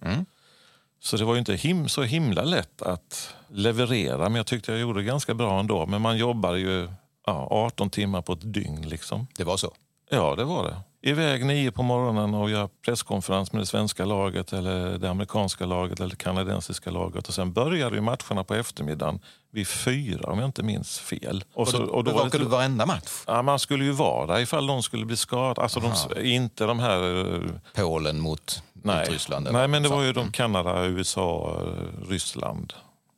Så 0.99 1.17
det 1.17 1.25
var 1.25 1.33
ju 1.33 1.39
inte 1.39 1.55
him 1.55 1.89
så 1.89 2.03
himla 2.03 2.43
lätt 2.43 2.81
att 2.81 3.35
leverera, 3.47 4.29
men 4.29 4.35
jag 4.35 4.47
tyckte 4.47 4.71
jag 4.71 4.81
gjorde 4.81 4.99
det 4.99 5.05
ganska 5.05 5.33
bra 5.33 5.59
ändå. 5.59 5.85
Men 5.85 6.01
man 6.01 6.17
jobbar 6.17 6.53
ju 6.53 6.89
ja, 7.25 7.47
18 7.51 7.89
timmar 7.89 8.21
på 8.21 8.33
ett 8.33 8.53
dygn. 8.53 8.81
liksom. 8.89 9.27
Det 9.37 9.43
var 9.43 9.57
så? 9.57 9.73
Ja, 10.09 10.35
det 10.35 10.43
var 10.43 10.63
det. 10.63 10.77
Iväg 11.09 11.45
nio 11.45 11.71
på 11.71 11.83
morgonen 11.83 12.33
och 12.33 12.49
göra 12.49 12.69
presskonferens 12.85 13.51
med 13.53 13.61
det 13.61 13.65
svenska 13.65 14.05
laget 14.05 14.53
eller 14.53 14.97
det 14.97 15.09
amerikanska 15.09 15.65
laget 15.65 15.99
eller 15.99 16.09
det 16.09 16.15
kanadensiska 16.15 16.91
laget. 16.91 17.27
Och 17.27 17.33
sen 17.33 17.53
började 17.53 17.95
ju 17.95 18.01
matcherna 18.01 18.43
på 18.43 18.55
eftermiddagen 18.55 19.19
vid 19.51 19.67
fyra 19.67 20.31
om 20.31 20.39
jag 20.39 20.47
inte 20.47 20.63
minns 20.63 20.99
fel. 20.99 21.43
Och 21.53 21.67
så, 21.67 21.83
och 21.83 22.03
då 22.03 22.11
var 22.11 22.17
Bevakade 22.17 22.37
det, 22.37 22.43
du 22.43 22.49
varenda 22.49 22.85
match? 22.85 23.23
ja, 23.27 23.41
man 23.41 23.59
skulle 23.59 23.83
ju 23.85 23.91
vara 23.91 24.25
där 24.33 24.39
ifall 24.39 24.65
någon 24.65 24.83
skulle 24.83 25.05
bli 25.05 25.17
skadad. 25.17 25.59
Alltså 25.59 25.79
de, 25.79 26.21
inte 26.25 26.65
de 26.65 26.79
här... 26.79 27.33
eh, 27.35 27.49
Polen 27.75 28.19
mot, 28.19 28.63
Nej, 28.73 28.99
mot 28.99 29.09
Ryssland? 29.09 29.47
eller 29.47 29.59
nej 29.59 29.67
men 29.67 29.83
det 29.83 29.89
var 29.89 30.03
ju 30.03 30.13
de 30.13 30.31
Kanada, 30.31 30.85
USA, 30.85 31.61
eh, 31.61 32.09
Ryssland. 32.09 32.73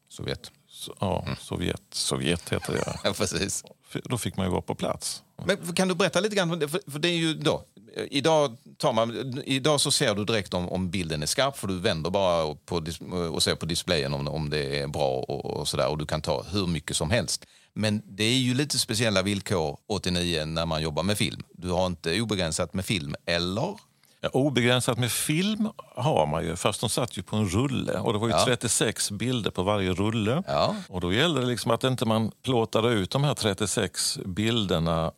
Sovjet. 0.10 0.52
Ja, 1.00 1.26
Sovjet. 1.40 1.82
Sovjet 1.92 2.50
heter 2.54 2.74
det. 2.74 3.00
Ja, 3.04 3.14
precis. 3.18 3.64
Då 4.04 4.18
fick 4.18 4.38
man 4.38 4.46
ju 4.46 4.52
vara 4.52 4.62
på 4.62 4.76
plats. 4.76 5.24
Men 5.46 5.74
kan 5.74 5.88
du 5.88 5.96
berätta 5.96 6.20
lite 6.20 6.36
grann? 6.36 6.60
För, 6.60 6.92
för 6.92 7.00
det 7.00 7.08
är 7.08 7.18
ju 7.18 7.34
då, 7.34 7.64
idag, 8.10 8.58
tar 8.78 8.94
man, 8.94 9.42
idag 9.46 9.82
så 9.82 9.92
ser 9.92 10.16
du 10.16 10.26
direkt 10.26 10.54
om, 10.54 10.70
om 10.70 10.90
bilden 10.90 11.24
är 11.24 11.28
skarp 11.28 11.58
för 11.58 11.68
du 11.68 11.80
vänder 11.80 12.10
bara 12.10 12.56
på, 12.56 12.84
och 13.32 13.44
ser 13.44 13.56
på 13.56 13.66
displayen 13.66 14.14
om, 14.14 14.28
om 14.28 14.50
det 14.50 14.80
är 14.80 14.88
bra 14.88 15.10
och, 15.10 15.46
och 15.46 15.68
sådär 15.68 15.88
och 15.88 15.98
du 15.98 16.06
kan 16.06 16.22
ta 16.22 16.44
hur 16.44 16.68
mycket 16.68 16.98
som 16.98 17.12
helst. 17.12 17.46
Men 17.74 18.02
det 18.06 18.24
är 18.24 18.38
ju 18.38 18.54
lite 18.54 18.80
speciella 18.80 19.22
villkor 19.22 19.78
89 19.88 20.46
när 20.46 20.66
man 20.66 20.82
jobbar 20.82 21.04
med 21.04 21.18
film. 21.18 21.44
Du 21.50 21.70
har 21.70 21.86
inte 21.86 22.22
obegränsat 22.22 22.74
med 22.74 22.86
film, 22.86 23.16
eller? 23.26 23.76
Ja, 24.22 24.30
obegränsat 24.30 24.98
med 24.98 25.12
film 25.12 25.70
har 25.96 26.28
man 26.28 26.44
ju. 26.46 26.56
Fast 26.56 26.82
de 26.82 26.90
satt 26.90 27.18
ju 27.18 27.24
på 27.24 27.36
en 27.36 27.50
rulle 27.50 28.00
och 28.00 28.14
det 28.14 28.20
var 28.20 28.28
ju 28.28 28.34
Ja. 28.34 28.46
36 28.46 29.12
bilder 29.12 29.52
på 29.52 29.64
varje 29.64 29.94
rulle. 29.94 30.44
Ja. 30.48 30.76
Och 30.90 31.02
då 31.02 31.14
gällde 31.14 31.42
det 31.42 31.48
liksom 31.48 31.72
att 31.72 31.84
inte 31.84 32.06
man 32.06 32.32
plåtade 32.44 32.90
ut 32.90 33.12
de 33.12 33.24
här 33.24 33.34
36 33.34 34.20
bilderna 34.26 35.12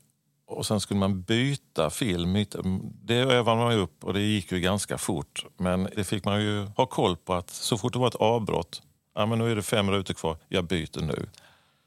och 0.48 0.66
sen 0.66 0.80
skulle 0.80 1.00
man 1.00 1.22
byta 1.22 1.90
film. 1.90 2.46
Det 3.04 3.16
övade 3.16 3.58
man 3.58 3.72
upp 3.74 4.04
och 4.04 4.14
det 4.14 4.22
gick 4.22 4.52
ju 4.52 4.60
ganska 4.60 4.98
fort. 4.98 5.46
Men 5.58 5.90
det 5.96 6.04
fick 6.04 6.26
man 6.26 6.42
ju 6.42 6.66
ha 6.66 6.86
koll 6.86 7.18
på 7.18 7.34
att 7.34 7.50
så 7.50 7.78
fort 7.78 7.94
det 7.94 8.00
var 8.00 8.08
ett 8.08 8.16
avbrott, 8.16 8.82
ja 9.16 9.26
men 9.26 9.40
nu 9.40 9.52
är 9.52 9.56
det 9.56 9.62
fem 9.62 9.86
minuter 9.86 10.14
kvar, 10.14 10.38
jag 10.48 10.66
byter 10.66 11.02
nu. 11.02 11.30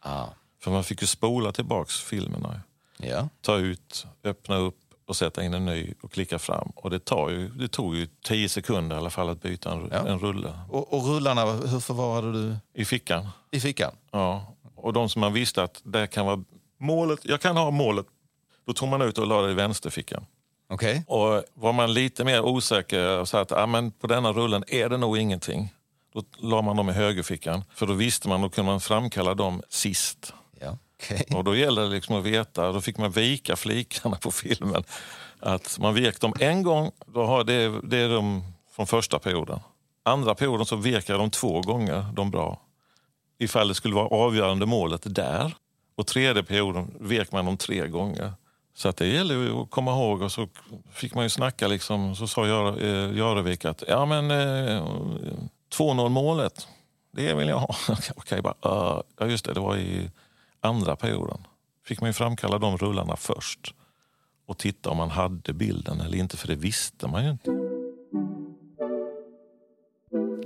Ah. 0.00 0.26
För 0.62 0.70
man 0.70 0.84
fick 0.84 1.00
ju 1.00 1.06
spola 1.06 1.52
tillbaks 1.52 2.00
filmerna. 2.00 2.60
Ja. 2.98 3.28
Ta 3.40 3.56
ut, 3.56 4.06
öppna 4.24 4.56
upp 4.56 4.78
och 5.06 5.16
sätta 5.16 5.44
in 5.44 5.54
en 5.54 5.64
ny 5.64 5.94
och 6.02 6.12
klicka 6.12 6.38
fram. 6.38 6.72
Och 6.76 6.90
det, 6.90 7.04
tar 7.04 7.28
ju, 7.30 7.48
det 7.48 7.68
tog 7.68 7.96
ju 7.96 8.06
10 8.24 8.48
sekunder 8.48 8.96
i 8.96 8.98
alla 8.98 9.10
fall 9.10 9.28
att 9.28 9.42
byta 9.42 9.72
en, 9.72 9.88
Ja. 9.92 10.06
en 10.08 10.18
rulle 10.18 10.52
Och, 10.70 10.92
och 10.94 11.06
rullarna, 11.06 11.44
hur 11.44 11.80
förvarade 11.80 12.32
du 12.32 12.56
i 12.74 12.84
fickan. 12.84 13.28
i 13.50 13.60
fickan? 13.60 13.92
Ja. 14.10 14.46
Och 14.74 14.92
de 14.92 15.08
som 15.08 15.20
man 15.20 15.32
visste 15.32 15.62
att 15.62 15.80
det 15.84 16.06
kan 16.06 16.26
vara 16.26 16.44
målet, 16.78 17.20
jag 17.22 17.40
kan 17.40 17.56
ha 17.56 17.70
målet, 17.70 18.06
då 18.66 18.72
tog 18.72 18.88
man 18.88 19.02
ut 19.02 19.18
och 19.18 19.26
la 19.26 19.42
det 19.42 19.50
i 19.50 19.54
vänsterfickan. 19.54 20.26
Okej. 20.68 21.04
Och 21.06 21.42
var 21.54 21.72
man 21.72 21.94
lite 21.94 22.24
mer 22.24 22.40
osäker 22.40 23.18
och 23.18 23.28
sa 23.28 23.40
att 23.40 23.52
ah, 23.52 23.66
men 23.66 23.90
på 23.90 24.06
denna 24.06 24.32
rullen 24.32 24.64
är 24.68 24.88
det 24.88 24.96
nog 24.96 25.18
ingenting. 25.18 25.68
Då 26.14 26.22
la 26.38 26.62
man 26.62 26.76
dem 26.76 26.88
i 26.88 26.92
högerfickan. 26.92 27.64
För 27.74 27.86
då 27.86 27.92
visste 27.92 28.28
man, 28.28 28.40
då 28.42 28.48
kunde 28.48 28.70
man 28.70 28.80
framkalla 28.80 29.34
dem 29.34 29.62
sist. 29.68 30.34
Okay. 31.02 31.36
Och 31.36 31.44
då 31.44 31.56
gäller 31.56 31.82
det 31.82 31.88
liksom 31.88 32.16
att 32.16 32.24
veta, 32.24 32.72
då 32.72 32.80
fick 32.80 32.98
man 32.98 33.10
vika 33.10 33.56
flikarna 33.56 34.16
på 34.16 34.30
filmen. 34.30 34.84
Att 35.40 35.78
man 35.78 35.94
vek 35.94 36.20
dem 36.20 36.34
en 36.40 36.62
gång, 36.62 36.90
då 37.06 37.24
har 37.24 37.44
det, 37.44 37.80
det 37.82 37.98
är 37.98 38.08
de 38.08 38.44
från 38.76 38.86
första 38.86 39.18
perioden. 39.18 39.60
Andra 40.04 40.34
perioden 40.34 40.66
så 40.66 40.76
vek 40.76 41.08
jag 41.08 41.18
dem 41.18 41.30
två 41.30 41.60
gånger, 41.60 42.06
de 42.12 42.30
bra. 42.30 42.60
Ifall 43.38 43.68
det 43.68 43.74
skulle 43.74 43.94
vara 43.94 44.08
avgörande 44.08 44.66
målet 44.66 45.14
där. 45.14 45.54
Och 45.94 46.06
tredje 46.06 46.42
perioden 46.42 46.94
vek 47.00 47.32
man 47.32 47.44
dem 47.44 47.56
tre 47.56 47.88
gånger. 47.88 48.32
Så 48.74 48.88
att 48.88 48.96
det 48.96 49.06
gäller 49.06 49.34
ju 49.34 49.52
att 49.52 49.70
komma 49.70 49.90
ihåg 49.90 50.22
och 50.22 50.32
så 50.32 50.48
fick 50.92 51.14
man 51.14 51.24
ju 51.24 51.28
snacka 51.28 51.68
liksom. 51.68 52.16
Så 52.16 52.26
sa 52.26 52.46
Jörevik 52.46 53.64
eh, 53.64 53.70
att 53.70 53.84
ja 53.88 54.06
men 54.06 54.30
eh, 54.30 54.82
2-0 55.74 56.08
målet, 56.08 56.68
det 57.12 57.34
vill 57.34 57.48
jag 57.48 57.58
ha. 57.58 57.74
Okej, 58.16 58.42
bara, 58.42 58.54
uh, 58.66 59.00
ja 59.18 59.26
just 59.26 59.44
det, 59.44 59.52
det 59.52 59.60
var 59.60 59.76
i 59.76 60.10
andra 60.62 60.96
perioden. 60.96 61.46
Fick 61.84 62.00
man 62.00 62.08
ju 62.08 62.12
framkalla 62.14 62.58
de 62.58 62.76
rullarna 62.76 63.16
först 63.16 63.74
och 64.46 64.58
titta 64.58 64.90
om 64.90 64.96
man 64.96 65.10
hade 65.10 65.52
bilden 65.52 66.00
eller 66.00 66.18
inte, 66.18 66.36
för 66.36 66.48
det 66.48 66.54
visste 66.54 67.08
man 67.08 67.24
ju 67.24 67.30
inte. 67.30 67.50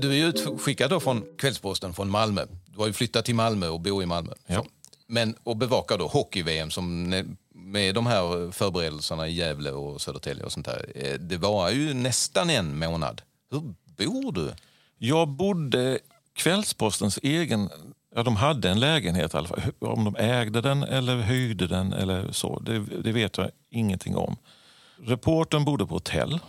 Du 0.01 0.11
är 0.11 0.15
ju 0.17 0.27
utskickad 0.27 0.91
då 0.91 1.01
från 1.01 1.25
Kvällsposten 1.39 1.95
från 1.95 2.11
Malmö. 2.11 2.47
Du 2.67 2.79
har 2.79 2.87
ju 2.87 2.93
flyttat 2.93 3.25
till 3.25 3.35
Malmö 3.35 3.69
och 3.69 3.81
bor 3.81 4.03
i 4.03 4.07
Malmö. 4.07 4.33
Ja. 4.47 4.65
Men 5.07 5.35
och 5.43 5.57
bevakar 5.57 5.99
då 5.99 6.07
hockey-VM 6.07 6.71
som 6.71 7.09
med 7.51 7.95
de 7.95 8.07
här 8.07 8.53
förberedelserna 8.53 9.29
i 9.29 9.33
Gävle 9.33 9.71
och 9.71 10.01
Södertälje 10.01 10.45
och 10.45 10.53
sånt 10.53 10.67
där. 10.67 10.93
Eh, 10.95 11.15
Det 11.21 11.37
var 11.37 11.71
ju 11.71 11.95
nästan 11.95 12.51
en 12.51 12.79
månad. 12.79 13.23
Hur 13.51 13.61
bor 13.97 14.33
du? 14.33 14.53
Jag 14.99 15.29
bodde 15.29 15.99
Kvällspostens 16.35 17.19
egen... 17.23 17.71
Ja, 18.17 18.23
de 18.23 18.37
hade 18.37 18.71
en 18.71 18.81
lägenhet 18.81 19.35
i 19.35 19.37
alla 19.37 19.49
fall. 19.49 19.61
Om 19.79 20.05
de 20.05 20.17
ägde 20.17 20.61
den 20.61 20.83
eller 20.83 21.17
hyrde 21.17 21.67
den 21.67 21.93
eller 21.93 22.33
så, 22.33 22.59
det, 22.59 22.79
det 22.79 23.13
vet 23.13 23.39
jag 23.39 23.51
ingenting 23.71 24.17
om. 24.17 24.37
Reportern 25.03 25.65
bodde 25.65 25.87
på 25.87 25.95
hotell, 25.95 26.41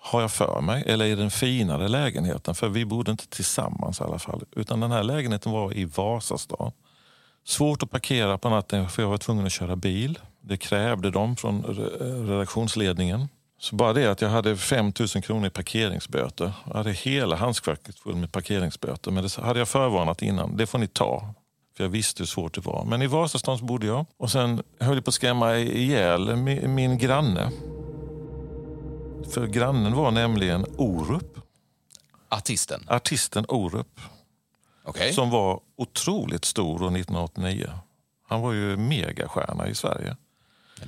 har 0.00 0.20
jag 0.20 0.32
för 0.32 0.60
mig. 0.60 0.84
Eller 0.86 1.04
i 1.04 1.14
den 1.14 1.30
finare 1.30 1.88
lägenheten, 1.88 2.54
för 2.54 2.68
vi 2.68 2.84
bodde 2.84 3.10
inte 3.10 3.28
tillsammans 3.28 4.00
i 4.00 4.04
alla 4.04 4.18
fall. 4.18 4.44
Utan 4.56 4.80
den 4.80 4.90
här 4.90 5.02
lägenheten 5.02 5.52
var 5.52 5.76
i 5.76 5.84
Vasastan. 5.84 6.72
Svårt 7.44 7.82
att 7.82 7.90
parkera 7.90 8.38
på 8.38 8.50
natten 8.50 8.88
för 8.88 9.02
jag 9.02 9.10
var 9.10 9.18
tvungen 9.18 9.46
att 9.46 9.52
köra 9.52 9.76
bil. 9.76 10.18
Det 10.40 10.56
krävde 10.56 11.10
de 11.10 11.36
från 11.36 11.62
redaktionsledningen. 12.28 13.28
Så 13.60 13.76
bara 13.76 13.92
det 13.92 14.06
att 14.06 14.20
jag 14.20 14.28
hade 14.28 14.56
5 14.56 14.92
000 14.98 15.08
kronor 15.08 15.46
i 15.46 15.50
parkeringsböter. 15.50 16.52
Jag 16.66 16.74
hade 16.74 16.92
hela 16.92 17.36
handskfacket 17.36 17.98
fullt 17.98 18.16
med 18.16 18.32
parkeringsböter. 18.32 19.10
Men 19.10 19.22
det 19.22 19.36
hade 19.36 19.58
jag 19.58 19.68
förvarnat 19.68 20.22
innan. 20.22 20.56
Det 20.56 20.66
får 20.66 20.78
ni 20.78 20.86
ta. 20.86 21.34
För 21.76 21.84
jag 21.84 21.88
visste 21.88 22.22
hur 22.22 22.26
svårt 22.26 22.54
det 22.54 22.60
var. 22.60 22.84
Men 22.84 23.02
i 23.02 23.06
Vasastan 23.06 23.58
så 23.58 23.64
bodde 23.64 23.86
jag. 23.86 24.06
Och 24.16 24.30
sen 24.30 24.62
höll 24.80 24.94
jag 24.94 25.04
på 25.04 25.08
att 25.08 25.14
skrämma 25.14 25.56
ihjäl 25.56 26.36
min, 26.36 26.74
min 26.74 26.98
granne. 26.98 27.50
För 29.30 29.46
grannen 29.46 29.94
var 29.94 30.10
nämligen 30.10 30.66
Orup. 30.76 31.38
Artisten? 32.28 32.84
Artisten 32.88 33.44
Orup. 33.48 34.00
Okej. 34.84 35.12
Som 35.12 35.30
var 35.30 35.60
otroligt 35.76 36.44
stor 36.44 36.82
år 36.82 36.96
1989. 36.96 37.70
Han 38.28 38.40
var 38.40 38.52
ju 38.52 38.76
megastjärna 38.76 39.68
i 39.68 39.74
Sverige. 39.74 40.16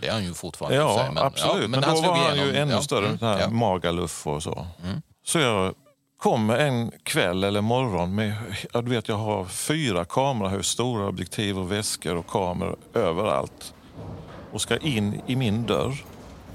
Det 0.00 0.06
är 0.08 0.12
han 0.12 0.24
ju 0.24 0.34
fortfarande. 0.34 0.76
Ja, 0.78 0.96
sig, 0.98 1.14
men- 1.14 1.24
absolut. 1.24 1.62
ja, 1.62 1.68
men, 1.68 1.80
då 1.80 1.88
slog 1.96 2.04
var 2.06 2.16
han 2.28 2.36
ju 2.36 2.56
ännu 2.56 2.72
Ja. 2.72 2.80
större. 2.82 3.06
Mm. 3.06 3.16
Den 3.20 3.28
här 3.28 3.40
Ja. 3.40 3.50
Magaluf 3.50 4.26
och 4.26 4.42
så. 4.42 4.66
Så 5.24 5.38
jag 5.38 5.74
kommer 6.18 6.56
en 6.58 6.90
kväll 7.02 7.44
eller 7.44 7.60
morgon 7.60 8.14
med... 8.14 8.34
Du 8.72 8.82
vet, 8.90 9.08
jag 9.08 9.16
har 9.16 9.44
fyra 9.44 10.04
kamerahus, 10.04 10.66
stora 10.66 11.08
objektiv 11.08 11.58
och 11.58 11.72
väskor 11.72 12.16
och 12.16 12.26
kameror 12.26 12.76
överallt. 12.94 13.74
Och 14.52 14.60
ska 14.60 14.76
in 14.76 15.20
i 15.26 15.36
min 15.36 15.66
dörr 15.66 16.04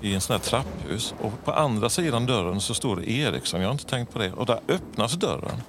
i 0.02 0.14
en 0.16 0.22
sån 0.22 0.34
här 0.34 0.40
trapphus. 0.42 1.14
Och 1.22 1.32
på 1.46 1.52
andra 1.54 1.90
sidan 1.90 2.26
dörren 2.26 2.62
så 2.62 2.74
står 2.74 2.96
det 2.96 3.12
Eriksson. 3.12 3.62
Jag 3.62 3.68
har 3.68 3.74
inte 3.74 3.86
tänkt 3.86 4.14
på 4.14 4.20
det. 4.20 4.34
Och 4.34 4.46
där 4.46 4.60
öppnas 4.68 5.14
dörren. 5.14 5.62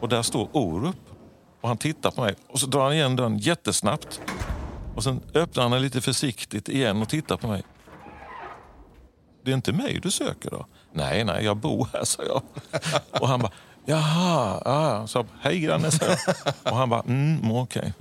Och 0.00 0.08
där 0.08 0.22
står 0.22 0.48
Orup. 0.52 0.96
Och 1.60 1.68
han 1.68 1.78
tittar 1.78 2.10
på 2.10 2.20
mig. 2.20 2.34
Och 2.48 2.60
så 2.60 2.66
drar 2.66 2.82
han 2.84 2.92
igen 2.92 3.16
dörren 3.16 3.38
jättesnabbt. 3.38 4.20
Och 5.00 5.04
sen 5.04 5.20
öppnar 5.34 5.62
han 5.62 5.72
den 5.72 5.82
lite 5.82 6.00
försiktigt 6.00 6.68
igen 6.68 7.02
och 7.02 7.08
tittar 7.08 7.36
på 7.36 7.48
mig. 7.48 7.62
Det 9.44 9.50
är 9.50 9.54
inte 9.54 9.72
mig 9.72 10.00
du 10.02 10.10
söker 10.10 10.50
då? 10.50 10.66
Nej, 10.92 11.24
nej, 11.24 11.44
jag 11.44 11.56
bor 11.56 11.88
här, 11.92 12.04
sa 12.04 12.22
jag. 12.22 12.42
Och 13.22 13.28
han 13.28 13.40
bara, 13.40 13.52
jaha, 13.84 14.62
ja. 14.64 15.06
Så, 15.06 15.26
hej 15.40 15.60
granne, 15.60 15.90
sa 15.90 16.04
jag. 16.06 16.18
Och 16.72 16.76
han 16.76 16.88
bara, 16.88 17.00
mm, 17.02 17.52
okej. 17.52 17.92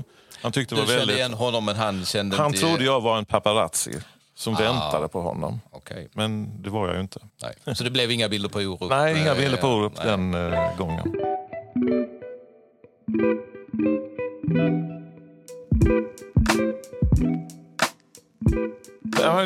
Han 0.41 0.51
tyckte 0.51 0.75
det 0.75 0.81
Du 0.81 0.85
var 0.85 0.87
kände 0.87 0.99
väldigt... 0.99 1.17
igen 1.17 1.33
honom 1.33 1.65
men 1.65 1.75
han 1.75 2.05
kände 2.05 2.37
Han 2.37 2.47
inte... 2.47 2.59
trodde 2.59 2.83
jag 2.83 3.01
var 3.01 3.17
en 3.17 3.25
paparazzi. 3.25 3.99
som 4.35 4.55
väntade 4.55 5.07
på 5.07 5.21
honom. 5.21 5.61
Okej. 5.71 6.09
Men 6.13 6.61
det 6.61 6.69
var 6.69 6.87
jag 6.87 6.95
ju 6.95 7.01
inte. 7.01 7.19
Nej. 7.65 7.75
Så 7.75 7.83
det 7.83 7.89
blev 7.91 8.11
inga 8.11 8.29
bilder 8.29 8.49
på 8.49 8.59
Orup? 8.59 8.89
Nej, 8.89 9.21
inga 9.21 9.35
bilder 9.35 9.57
på 9.57 9.67
Orup 9.67 9.95
den 9.95 10.33
eh, 10.33 10.77
gången. 10.77 11.15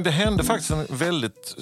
Det 0.04 0.12
hände 0.12 0.44
faktiskt 0.44 0.72
en 0.72 0.86
väldigt... 0.90 1.56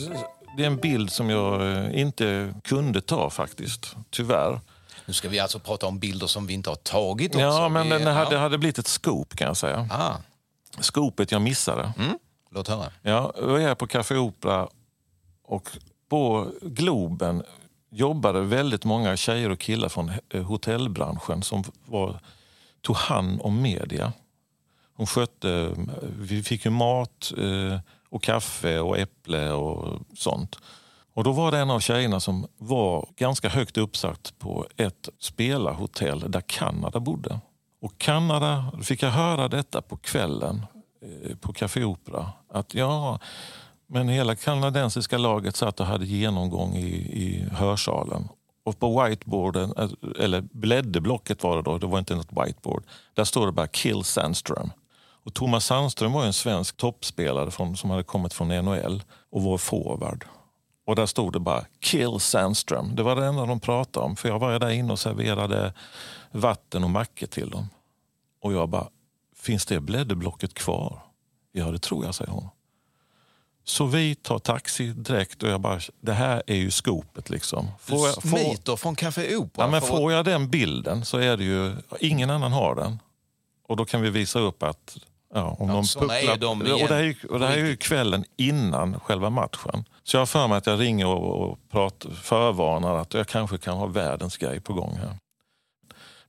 Det 0.58 0.64
är 0.64 0.68
en 0.68 0.78
bild 0.78 1.12
som 1.12 1.30
jag 1.30 1.72
eh, 1.72 2.00
inte 2.02 2.54
kunde 2.64 3.02
ta 3.02 3.30
faktiskt, 3.30 3.96
tyvärr. 4.10 4.60
Nu 5.06 5.14
ska 5.14 5.30
vi 5.30 5.40
alltså 5.40 5.60
prata 5.60 5.88
om 5.88 6.00
bilder 6.00 6.28
som 6.28 6.48
vi 6.48 6.54
inte 6.54 6.70
har 6.70 6.76
tagit 6.76 7.36
också. 7.36 7.42
Ja, 7.42 7.70
men 7.70 7.90
den 7.90 8.08
hade, 8.08 8.36
ja. 8.36 8.42
hade 8.42 8.58
blivit 8.58 8.78
ett 8.78 8.88
scoop 8.88 9.36
kan 9.36 9.48
jag 9.48 9.58
säga. 9.58 9.88
Ah, 9.92 10.16
Skopet 10.80 11.32
jag 11.32 11.42
missade. 11.42 11.94
mm. 11.98 12.18
Låt 12.52 12.68
höra. 12.68 12.92
Ja, 13.02 13.34
jag 13.38 13.64
är 13.64 13.76
på 13.76 13.88
Café 13.88 14.16
Opera 14.16 14.68
och 15.44 15.70
på 16.10 16.48
Globen 16.62 17.44
jobbade 17.90 18.42
väldigt 18.42 18.84
många 18.86 19.18
tjejer 19.18 19.50
och 19.50 19.60
killar 19.60 19.90
från 19.90 20.12
eh, 20.30 20.44
hotellbranschen 20.44 21.44
som 21.44 21.64
var, 21.86 22.20
tog 22.82 22.96
hand 22.96 23.42
om 23.42 23.62
media. 23.62 24.14
Hon 25.02 25.08
skötte, 25.08 25.76
vi 26.20 26.44
fick 26.44 26.66
ju 26.66 26.72
mat 26.72 27.34
eh, 27.38 27.80
och 28.10 28.24
kaffe 28.24 28.80
och 28.80 28.98
äpple 28.98 29.52
och 29.52 30.00
sånt. 30.18 30.58
Och 31.14 31.24
då 31.24 31.32
var 31.32 31.52
det 31.52 31.58
en 31.58 31.70
av 31.70 31.80
tjejerna 31.80 32.20
som 32.20 32.48
var 32.58 33.08
ganska 33.18 33.50
högt 33.50 33.78
uppsatt 33.78 34.34
på 34.40 34.68
ett 34.78 35.10
spelarhotell 35.20 36.32
där 36.32 36.42
Kanada 36.42 37.00
bodde. 37.00 37.40
Och 37.82 37.98
Kanada, 37.98 38.72
då 38.78 38.84
fick 38.84 39.04
jag 39.04 39.10
höra 39.10 39.48
detta 39.48 39.82
på 39.82 39.98
kvällen 39.98 40.66
eh, 41.02 41.36
på 41.36 41.54
Café 41.54 41.84
Opera. 41.84 42.30
Att 42.50 42.74
ja, 42.74 43.20
men 43.88 44.10
hela 44.10 44.36
kanadensiska 44.36 45.18
laget 45.18 45.56
satt 45.56 45.80
och 45.80 45.86
hade 45.86 46.06
genomgång 46.06 46.76
i, 46.76 46.96
i 47.24 47.50
hörsalen. 47.52 48.28
Och 48.64 48.80
på 48.80 49.04
whiteboarden, 49.04 49.74
eh, 49.78 49.90
eller 50.26 50.42
blädderblocket 50.42 51.44
var 51.44 51.56
det 51.56 51.62
då, 51.64 51.78
det 51.78 51.88
var 51.88 52.00
inte 52.00 52.16
något 52.16 52.46
whiteboard. 52.46 52.84
Där 53.14 53.24
står 53.24 53.46
det 53.46 53.52
bara 53.52 53.68
Kill 53.68 54.04
Sandström. 54.04 54.72
Och 55.24 55.34
Thomas 55.34 55.66
Sandström 55.66 56.12
var 56.12 56.26
en 56.26 56.34
svensk 56.34 56.78
toppspelare 56.78 57.52
från, 57.52 57.78
som 57.78 57.90
hade 57.90 58.04
kommit 58.04 58.34
från 58.34 58.48
NHL 58.48 59.04
och 59.32 59.44
var 59.44 59.58
forward. 59.58 60.26
Och 60.86 60.96
där 60.96 61.06
stod 61.06 61.34
det 61.34 61.40
bara 61.40 61.66
Kill 61.80 62.20
Sandström. 62.20 62.96
Det 62.96 63.04
var 63.04 63.16
det 63.16 63.26
enda 63.26 63.46
de 63.46 63.60
pratade 63.60 64.06
om. 64.06 64.16
För 64.16 64.30
jag 64.30 64.40
var 64.40 64.60
där 64.60 64.70
inne 64.70 64.92
och 64.94 65.00
serverade 65.00 65.74
vatten 66.32 66.84
och 66.84 66.90
mackor 66.90 67.28
till 67.28 67.50
dem. 67.50 67.70
Och 68.42 68.54
jag 68.54 68.70
bara, 68.70 68.88
finns 69.36 69.66
det 69.66 69.80
blädderblocket 69.80 70.54
kvar? 70.54 71.00
Ja, 71.52 71.72
det 71.72 71.80
tror 71.80 72.06
jag, 72.06 72.16
säger 72.16 72.32
hon. 72.32 72.50
Så 73.64 73.86
vi 73.86 74.16
tar 74.16 74.40
taxi 74.40 74.88
direkt 74.88 75.44
och 75.44 75.50
jag 75.50 75.62
bara, 75.62 75.80
det 76.00 76.14
här 76.14 76.44
är 76.48 76.56
ju 76.56 76.72
skopet 76.72 77.30
liksom. 77.30 77.68
Får 77.80 78.08
jag, 78.08 78.24
får, 78.24 78.78
från 78.78 78.96
Café 78.96 79.36
Opera. 79.36 79.66
ja, 79.66 79.72
men 79.72 79.82
får 79.82 80.12
jag 80.12 80.26
den 80.26 80.50
bilden 80.50 81.06
så 81.06 81.18
är 81.18 81.38
det 81.38 81.44
ju, 81.44 81.76
ingen 82.00 82.30
annan 82.30 82.52
har 82.52 82.76
den. 82.76 83.00
Och 83.68 83.78
då 83.78 83.86
kan 83.86 84.02
vi 84.02 84.10
visa 84.10 84.40
upp 84.40 84.64
att 84.64 84.98
Ja, 85.34 85.56
om 85.60 85.70
Ja, 85.70 85.76
är 85.78 85.82
pucklar- 85.82 86.38
de 86.38 86.62
och 86.62 86.68
det 86.68 86.94
här 86.96 87.02
är, 87.02 87.04
ju- 87.04 87.28
och 87.30 87.40
det 87.40 87.48
här 87.48 87.58
är 87.58 87.66
ju 87.66 87.78
kvällen 87.78 88.26
innan 88.38 89.00
själva 89.00 89.30
matchen. 89.30 89.86
Så 90.04 90.16
jag 90.18 90.22
har 90.22 90.26
för 90.26 90.48
mig 90.48 90.58
att 90.58 90.66
jag 90.66 90.80
ringer 90.80 91.06
och, 91.08 91.50
och 91.52 91.60
pratar, 91.72 92.10
förvarnar 92.10 92.96
att 92.96 93.14
jag 93.14 93.28
kanske 93.28 93.58
kan 93.58 93.78
ha 93.78 93.86
världens 93.86 94.38
grej 94.38 94.60
på 94.60 94.74
gång 94.74 94.96
här. 94.96 95.18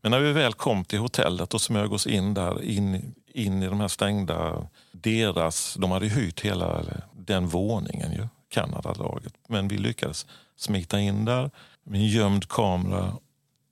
Men 0.01 0.11
när 0.11 0.19
vi 0.21 0.33
väl 0.33 0.53
kom 0.53 0.85
till 0.85 0.99
hotellet 0.99 1.55
och 1.55 1.61
smög 1.61 1.93
oss 1.93 2.07
in 2.07 2.35
där, 2.35 2.63
in, 2.63 3.15
in 3.35 3.63
i 3.63 3.67
de 3.67 3.81
här 3.81 3.89
stängda, 3.89 4.67
deras, 4.93 5.75
de 5.75 5.91
hade 5.91 6.07
hyrt 6.09 6.41
hela 6.41 6.81
den 7.13 7.47
våningen 7.49 8.13
ju, 8.13 8.29
Kanadalaget. 8.51 9.35
Men 9.49 9.69
vi 9.69 9.79
lyckades 9.79 10.27
smita 10.57 11.01
in 11.01 11.25
där 11.25 11.51
med 11.85 12.01
en 12.01 12.07
gömd 12.07 12.49
kamera, 12.49 13.13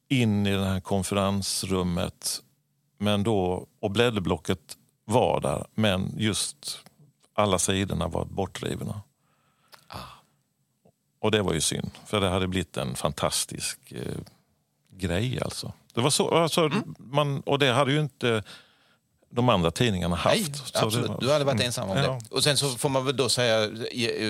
in 0.08 0.46
i 0.46 0.50
det 0.56 0.64
här 0.64 0.80
konferensrummet. 0.80 2.40
Men 2.98 3.22
då, 3.22 3.66
och 3.80 3.90
blädderblocket 3.90 4.58
var 5.10 5.40
där, 5.40 5.66
men 5.74 6.14
just 6.16 6.78
alla 7.34 7.58
sidorna 7.58 8.08
var 8.08 8.24
bortrivna. 8.24 9.00
Och 11.22 11.30
det 11.30 11.42
var 11.42 11.52
ju 11.52 11.60
synd, 11.60 11.90
för 12.06 12.20
det 12.20 12.28
hade 12.28 12.48
blivit 12.48 12.76
en 12.76 12.94
fantastisk 12.94 13.78
eh, 13.92 14.14
grej 14.92 15.40
alltså. 15.42 15.72
Det 15.94 16.00
var 16.00 16.10
så, 16.10 16.28
alltså 16.30 16.70
man, 16.98 17.40
och 17.40 17.58
det 17.58 17.72
hade 17.72 17.92
ju 17.92 18.00
inte 18.00 18.42
de 19.30 19.48
andra 19.48 19.70
tidningarna 19.70 20.16
haft. 20.16 20.36
Nej, 20.36 20.52
absolut. 20.82 21.08
var- 21.08 21.20
Du 21.20 21.32
hade 21.32 21.44
varit 21.44 21.54
Mm. 21.54 21.66
ensam 21.66 21.90
om 21.90 21.96
Ja. 21.96 22.02
det. 22.02 22.20
Och 22.36 22.44
sen 22.44 22.56
så 22.56 22.68
får 22.70 22.88
man 22.88 23.04
väl 23.06 23.16
då 23.16 23.28
säga, 23.28 23.66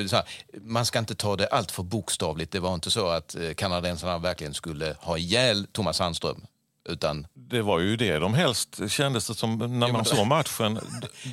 så 0.08 0.16
här, 0.16 0.24
man 0.62 0.86
ska 0.86 0.98
inte 0.98 1.14
ta 1.14 1.36
det 1.36 1.46
allt 1.46 1.70
för 1.70 1.82
bokstavligt. 1.82 2.52
Det 2.52 2.60
var 2.60 2.74
inte 2.74 2.90
så 2.90 3.08
att 3.08 3.34
eh, 3.34 3.54
kanadensarna 3.54 4.18
verkligen 4.18 4.54
skulle 4.54 4.96
ha 5.00 5.18
ihjäl 5.18 5.66
Thomas 5.72 5.96
Sandström. 5.96 6.46
Utan 6.90 7.26
Det 7.34 7.62
var 7.62 7.78
ju 7.78 7.96
det 7.96 8.18
de 8.18 8.34
helst 8.34 8.80
kändes 8.90 9.26
det 9.26 9.34
som 9.34 9.58
när 9.58 9.92
man 9.92 10.04
såg 10.04 10.26
matchen 10.26 10.74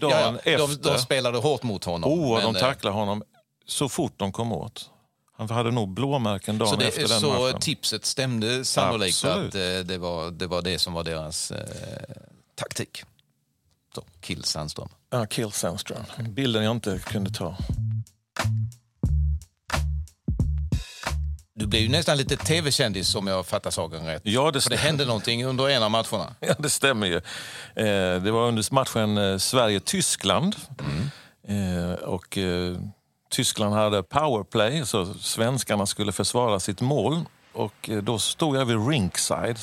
dagen 0.02 0.12
ja, 0.12 0.32
ja, 0.32 0.38
efter. 0.38 0.58
de, 0.84 0.89
de 0.89 1.00
spelade 1.00 1.38
hårt 1.38 1.63
mot 1.63 1.84
honom. 1.84 2.12
oh, 2.12 2.34
men, 2.34 2.43
de 2.43 2.56
eh, 2.56 2.62
tacklade 2.62 2.96
honom 2.96 3.24
så 3.65 3.89
fort 3.89 4.13
de 4.17 4.32
kom 4.32 4.52
åt. 4.52 4.89
Han 5.38 5.50
hade 5.50 5.72
nog 5.72 5.89
blåmärken 5.89 6.58
dagen 6.58 6.70
Så, 6.70 6.76
det, 6.76 6.88
efter 6.88 7.08
den 7.08 7.20
så 7.20 7.32
matchen. 7.43 7.60
tipset 7.60 8.06
stämde 8.06 8.65
sannolikt 8.65 9.26
Absolut. 9.26 9.48
att 9.50 9.56
eh, 9.56 9.80
det, 9.88 9.98
var, 9.98 10.32
det 10.32 10.48
var 10.48 10.62
det 10.62 10.80
som 10.80 10.93
var 10.93 11.04
deras 11.04 11.52
eh, 11.52 11.58
taktik. 12.56 13.04
Så, 13.96 14.04
kill 14.22 14.43
Sandström. 14.43 14.89
Ja, 15.10 15.26
Kill 15.26 15.52
Sandström. 15.52 16.04
Bilden 16.30 16.63
jag 16.63 16.72
inte 16.72 17.00
kunde 17.06 17.32
ta. 17.32 17.58
Du 21.58 21.67
blev 21.67 21.82
ju 21.82 21.89
nästan 21.89 22.17
lite 22.17 22.38
tv-kändis 22.38 23.15
om 23.15 23.28
jag 23.28 23.46
fattar 23.46 23.72
saken 23.72 24.06
rätt. 24.06 24.22
Ja, 24.26 24.52
det, 24.52 24.62
För 24.62 24.70
det 24.70 24.78
hände 24.78 25.06
någonting 25.06 25.46
under 25.46 25.70
en 25.70 25.84
av 25.84 25.91
matcherna. 25.91 26.36
Ja, 26.39 26.54
det 26.60 26.70
stämmer 26.70 27.08
ju. 27.08 27.15
Eh, 27.76 28.22
det 28.22 28.32
var 28.32 28.48
under 28.48 28.74
matchen 28.74 29.17
eh, 29.17 29.38
Sverige-Tyskland. 29.38 30.56
Eh, 31.48 32.04
och 32.04 32.38
Tyskland 33.32 33.76
hade 33.76 34.04
powerplay, 34.04 34.86
så 34.86 35.13
svenskarna 35.13 35.86
skulle 35.86 36.12
försvara 36.12 36.60
sitt 36.60 36.82
mål. 36.82 37.26
Och 37.54 37.89
då 38.04 38.20
stod 38.20 38.58
jag 38.58 38.65
vid 38.65 38.88
ringside. 38.88 39.58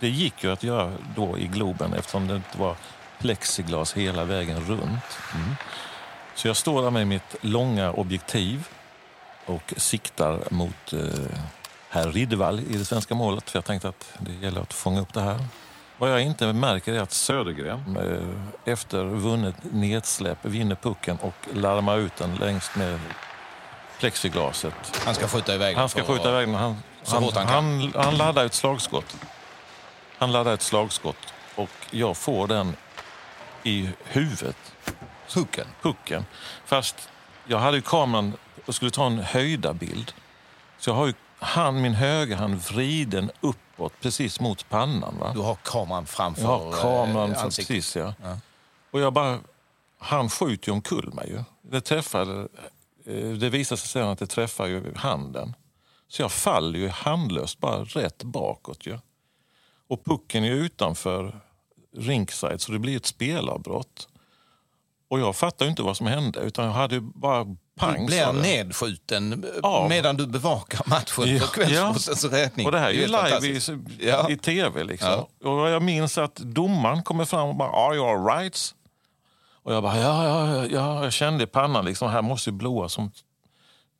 Det 0.00 0.08
gick 0.08 0.44
ju 0.44 0.52
att 0.52 0.62
göra 0.62 0.92
då 1.16 1.38
i 1.38 1.46
Globen 1.46 1.92
eftersom 1.92 2.28
det 2.28 2.36
inte 2.36 2.58
var 2.58 2.76
plexiglas 3.20 3.92
hela 3.92 4.24
vägen 4.24 4.60
runt. 4.60 5.18
Så 6.34 6.48
jag 6.48 6.56
står 6.56 6.82
där 6.82 6.90
med 6.90 7.06
mitt 7.06 7.36
långa 7.40 7.92
objektiv 7.92 8.68
och 9.50 9.74
siktar 9.76 10.38
mot 10.50 10.92
eh, 10.92 11.00
herr 11.88 12.12
Riddervall 12.12 12.60
i 12.60 12.76
det 12.76 12.84
svenska 12.84 13.14
målet. 13.14 13.50
För 13.50 13.58
jag 13.58 13.64
tänkte 13.64 13.88
att 13.88 14.12
det 14.18 14.32
gäller 14.32 14.60
att 14.60 14.72
fånga 14.72 15.00
upp 15.00 15.14
det 15.14 15.20
här. 15.20 15.38
Vad 15.98 16.12
jag 16.12 16.22
inte 16.22 16.52
märker 16.52 16.92
är 16.92 17.00
att 17.00 17.12
Södergren 17.12 17.96
eh, 17.96 18.72
efter 18.72 19.04
vunnet 19.04 19.54
nedsläpp 19.72 20.38
vinner 20.42 20.74
pucken 20.74 21.18
och 21.22 21.34
larmar 21.54 21.98
ut 21.98 22.16
den 22.16 22.34
längs 22.34 22.70
med 22.76 23.00
plexiglaset. 23.98 25.02
Han 25.04 25.14
ska 25.14 25.28
skjuta 25.28 25.54
iväg 25.54 25.76
Han 25.76 25.88
ska 25.88 26.02
skjuta 26.02 26.28
iväg 26.28 26.48
den. 26.48 26.54
Han, 26.54 26.76
han, 27.06 27.24
han 27.34 27.46
han, 27.46 27.92
han, 28.04 28.16
laddar 28.16 28.44
ett 28.44 28.54
slagskott. 28.54 29.16
Han 30.18 30.32
laddar 30.32 30.54
ett 30.54 30.62
slagskott 30.62 31.34
och 31.54 31.70
jag 31.90 32.16
får 32.16 32.46
den 32.46 32.76
i 33.62 33.90
huvudet 34.04 34.56
Hooken. 35.34 35.66
pucken. 35.82 36.24
Fast 36.64 37.08
jag 37.46 37.58
hade 37.58 37.76
ju 37.76 37.82
kameran 37.82 38.36
och 38.66 38.74
skulle 38.74 38.90
ta 38.90 39.06
en 39.06 39.18
höjda 39.18 39.74
bild. 39.74 40.12
Så 40.78 40.90
jag 40.90 40.94
har 40.94 41.06
ju 41.06 41.12
han, 41.38 41.80
min 41.82 41.94
högerhand 41.94 42.54
vriden 42.54 43.30
uppåt 43.40 43.92
precis 44.00 44.40
mot 44.40 44.68
pannan. 44.68 45.18
Va? 45.20 45.32
Du 45.34 45.40
har 45.40 45.54
kameran 45.54 46.06
framför 46.06 46.42
Jag 46.42 46.48
har 46.58 46.72
kameran 46.82 47.32
eh, 47.32 47.42
ansiktet. 47.44 47.76
precis, 47.76 47.96
ja. 47.96 48.14
Ja. 48.22 48.38
Och 48.90 49.00
jag 49.00 49.12
bara... 49.12 49.38
Han 49.98 50.28
skjuter 50.30 50.68
ju 50.68 50.72
omkull 50.72 51.12
mig 51.14 51.28
ju. 51.30 51.42
Det 51.70 51.80
träffade... 51.80 52.48
eh, 53.06 53.14
Det 53.28 53.50
visar 53.50 53.76
sig 53.76 53.88
sen 53.88 54.08
att 54.08 54.18
det 54.18 54.26
träffar 54.26 54.66
ju 54.66 54.94
handen. 54.96 55.54
Så 56.08 56.22
jag 56.22 56.32
faller 56.32 56.78
ju 56.78 56.88
handlöst 56.88 57.58
bara 57.58 57.84
rätt 57.84 58.22
bakåt 58.22 58.86
ju. 58.86 58.98
Och 59.88 60.04
pucken 60.04 60.44
är 60.44 60.50
utanför 60.50 61.40
ringside 61.96 62.60
så 62.60 62.72
det 62.72 62.78
blir 62.78 62.96
ett 62.96 63.06
spelavbrott. 63.06 64.08
Och 65.08 65.20
jag 65.20 65.36
fattar 65.36 65.64
ju 65.64 65.70
inte 65.70 65.82
vad 65.82 65.96
som 65.96 66.06
hände 66.06 66.40
utan 66.40 66.64
jag 66.64 66.72
hade 66.72 67.00
bara 67.00 67.56
pang. 67.80 68.06
Blir 68.06 68.26
det. 68.26 68.32
nedskjuten 68.32 69.46
Ja. 69.62 69.86
medan 69.88 70.16
du 70.16 70.26
bevakar 70.26 70.82
matchen 70.86 71.36
Ja. 71.36 71.40
för 71.40 71.46
Kvällspostens 71.54 72.24
räkning. 72.24 72.66
Och 72.66 72.72
det 72.72 72.78
här 72.78 72.88
är 72.88 72.92
ju 72.92 73.06
live 73.06 73.46
i. 73.46 73.60
Ja. 74.08 74.30
i 74.30 74.36
tv. 74.36 74.84
Liksom. 74.84 75.26
Ja. 75.42 75.48
Och 75.50 75.70
jag 75.70 75.82
minns 75.82 76.18
att 76.18 76.34
domaren 76.36 77.02
kommer 77.02 77.24
fram 77.24 77.48
och 77.48 77.54
bara 77.54 77.70
“Are 77.70 77.94
you 77.96 78.06
all 78.08 78.24
right?” 78.38 78.74
Och 79.62 79.74
jag 79.74 79.82
bara 79.82 79.96
ja, 79.98 80.24
ja, 80.24 80.56
ja, 80.56 80.66
ja. 80.66 81.02
Jag 81.04 81.12
kände 81.12 81.44
i 81.44 81.46
pannan 81.46 81.84
liksom, 81.84 82.10
här 82.10 82.22
måste 82.22 82.50
ju 82.50 82.56
blåa 82.56 82.88
som 82.88 83.12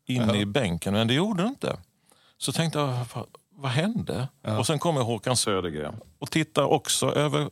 in 0.07 0.31
i 0.35 0.47
bänken. 0.47 0.93
Men 0.95 1.07
det 1.07 1.15
gjorde 1.15 1.43
det 1.43 1.49
inte. 1.49 1.77
Så 2.39 2.53
tänkte 2.53 2.79
jag, 2.79 2.87
vad, 3.15 3.27
vad 3.57 3.71
hände? 3.73 4.29
Och 4.59 4.67
sen 4.67 4.79
kommer 4.79 5.01
Håkan 5.01 5.37
Södergren 5.37 5.95
och 6.19 6.31
tittar 6.31 6.63
också 6.63 7.15
över 7.15 7.49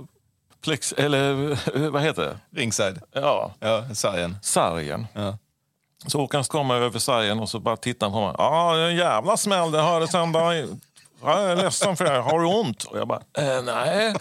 plex, 0.65 0.93
eller 0.93 1.35
vad 1.91 2.03
heter 2.03 2.23
det? 2.23 2.61
Ringside. 2.61 3.01
Ja, 3.13 3.55
Ja, 3.61 3.95
sargen. 3.95 4.37
sargen. 4.43 5.07
Ja. 5.13 5.39
Så 6.07 6.19
Håkan 6.19 6.45
kommer 6.45 6.75
över 6.75 6.99
sargen 6.99 7.41
och 7.41 7.49
så 7.49 7.61
bara 7.61 7.77
tittar 7.77 8.07
han 8.07 8.13
på 8.13 8.27
mig. 8.27 8.35
Ja, 8.39 8.77
en 8.77 8.97
jävla 8.97 9.37
smäll. 9.37 9.71
Det 9.71 9.81
hördes 9.81 10.15
ända 10.15 10.55
jag 11.23 11.51
är 11.51 11.57
ledsen 11.57 11.97
för 11.97 12.05
det. 12.05 12.19
Har 12.19 12.41
du 12.41 12.47
ont? 12.47 12.85
Och 12.85 12.99
jag 12.99 13.09
bara, 13.09 13.23
eh, 13.39 13.63
nej. 13.63 14.15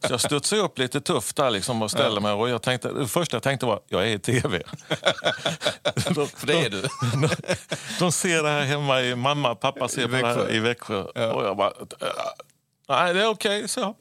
Så 0.00 0.12
jag 0.12 0.20
studsade 0.20 0.62
upp 0.62 0.78
lite 0.78 1.00
tufft 1.00 1.36
där 1.36 1.50
liksom 1.50 1.82
och 1.82 1.90
ställde 1.90 2.20
mig. 2.20 2.32
Och 2.32 2.48
jag 2.48 2.62
tänkte, 2.62 2.92
det 2.92 3.08
första 3.08 3.36
jag 3.36 3.42
tänkte 3.42 3.66
var, 3.66 3.80
jag 3.88 4.02
är 4.02 4.14
i 4.14 4.18
tv. 4.18 4.62
de, 6.14 6.26
för 6.28 6.46
det 6.46 6.66
är 6.66 6.70
du. 6.70 6.82
De, 7.12 7.28
de 7.98 8.12
ser 8.12 8.42
det 8.42 8.48
här 8.48 8.64
hemma, 8.64 9.02
i, 9.02 9.14
mamma 9.14 9.50
och 9.50 9.60
pappa 9.60 9.88
ser 9.88 10.08
på 10.08 10.16
det 10.16 10.26
här 10.26 10.52
i 10.52 10.58
Växjö. 10.58 11.04
Ja. 11.14 11.32
Och 11.32 11.44
jag 11.44 11.56
bara, 11.56 11.72
nej 12.88 13.14
det 13.14 13.22
är 13.22 13.28
okej. 13.28 13.64
Okay. 13.64 13.92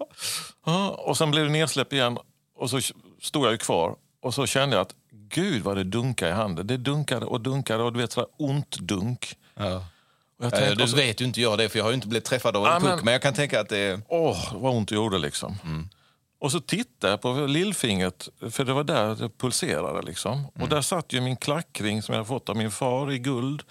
Och 0.97 1.17
sen 1.17 1.31
blev 1.31 1.45
det 1.45 1.51
nedsläpp 1.51 1.93
igen. 1.93 2.17
Och 2.55 2.69
så 2.69 2.79
stod 3.21 3.45
jag 3.45 3.51
ju 3.51 3.57
kvar. 3.57 3.95
Och 4.21 4.33
så 4.33 4.45
kände 4.45 4.75
jag 4.75 4.81
att, 4.81 4.93
gud 5.33 5.63
vad 5.63 5.77
det 5.77 5.83
dunkade 5.83 6.31
i 6.31 6.33
handen. 6.33 6.67
Det 6.67 6.77
dunkade 6.77 7.25
och 7.25 7.41
dunkade 7.41 7.83
och 7.83 7.93
du 7.93 7.99
vet 7.99 8.11
sådär 8.11 8.29
ont 8.37 8.77
dunk. 8.79 9.37
Ja. 9.55 9.85
Jag 10.41 10.51
tänkte, 10.53 10.85
du 10.85 10.95
vet 10.95 11.21
ju 11.21 11.25
inte 11.25 11.41
jag 11.41 11.57
det, 11.57 11.69
för 11.69 11.79
jag 11.79 11.85
har 11.85 11.93
inte 11.93 12.07
blivit 12.07 12.25
träffad 12.25 12.57
av 12.57 12.65
en 12.65 12.71
ja, 12.71 12.79
puck. 12.79 12.89
Men, 12.89 13.05
men 13.05 13.11
jag 13.11 13.21
kan 13.21 13.33
tänka 13.33 13.61
att 13.61 13.69
det... 13.69 14.01
Åh, 14.07 14.53
vad 14.53 14.75
ont 14.75 14.89
det 14.89 14.95
gjorde 14.95 15.17
liksom. 15.17 15.57
Mm. 15.63 15.89
Och 16.39 16.51
så 16.51 16.59
tittade 16.59 17.13
jag 17.13 17.21
på 17.21 17.33
lillfingret, 17.33 18.29
för 18.51 18.65
det 18.65 18.73
var 18.73 18.83
där 18.83 19.15
det 19.15 19.29
pulserade. 19.29 20.01
Liksom. 20.01 20.33
Mm. 20.33 20.49
Och 20.61 20.69
där 20.69 20.81
satt 20.81 21.13
ju 21.13 21.21
min 21.21 21.35
klackring 21.35 22.01
som 22.01 22.15
jag 22.15 22.27
fått 22.27 22.49
av 22.49 22.57
min 22.57 22.71
far 22.71 23.11
i 23.11 23.19
guld. 23.19 23.63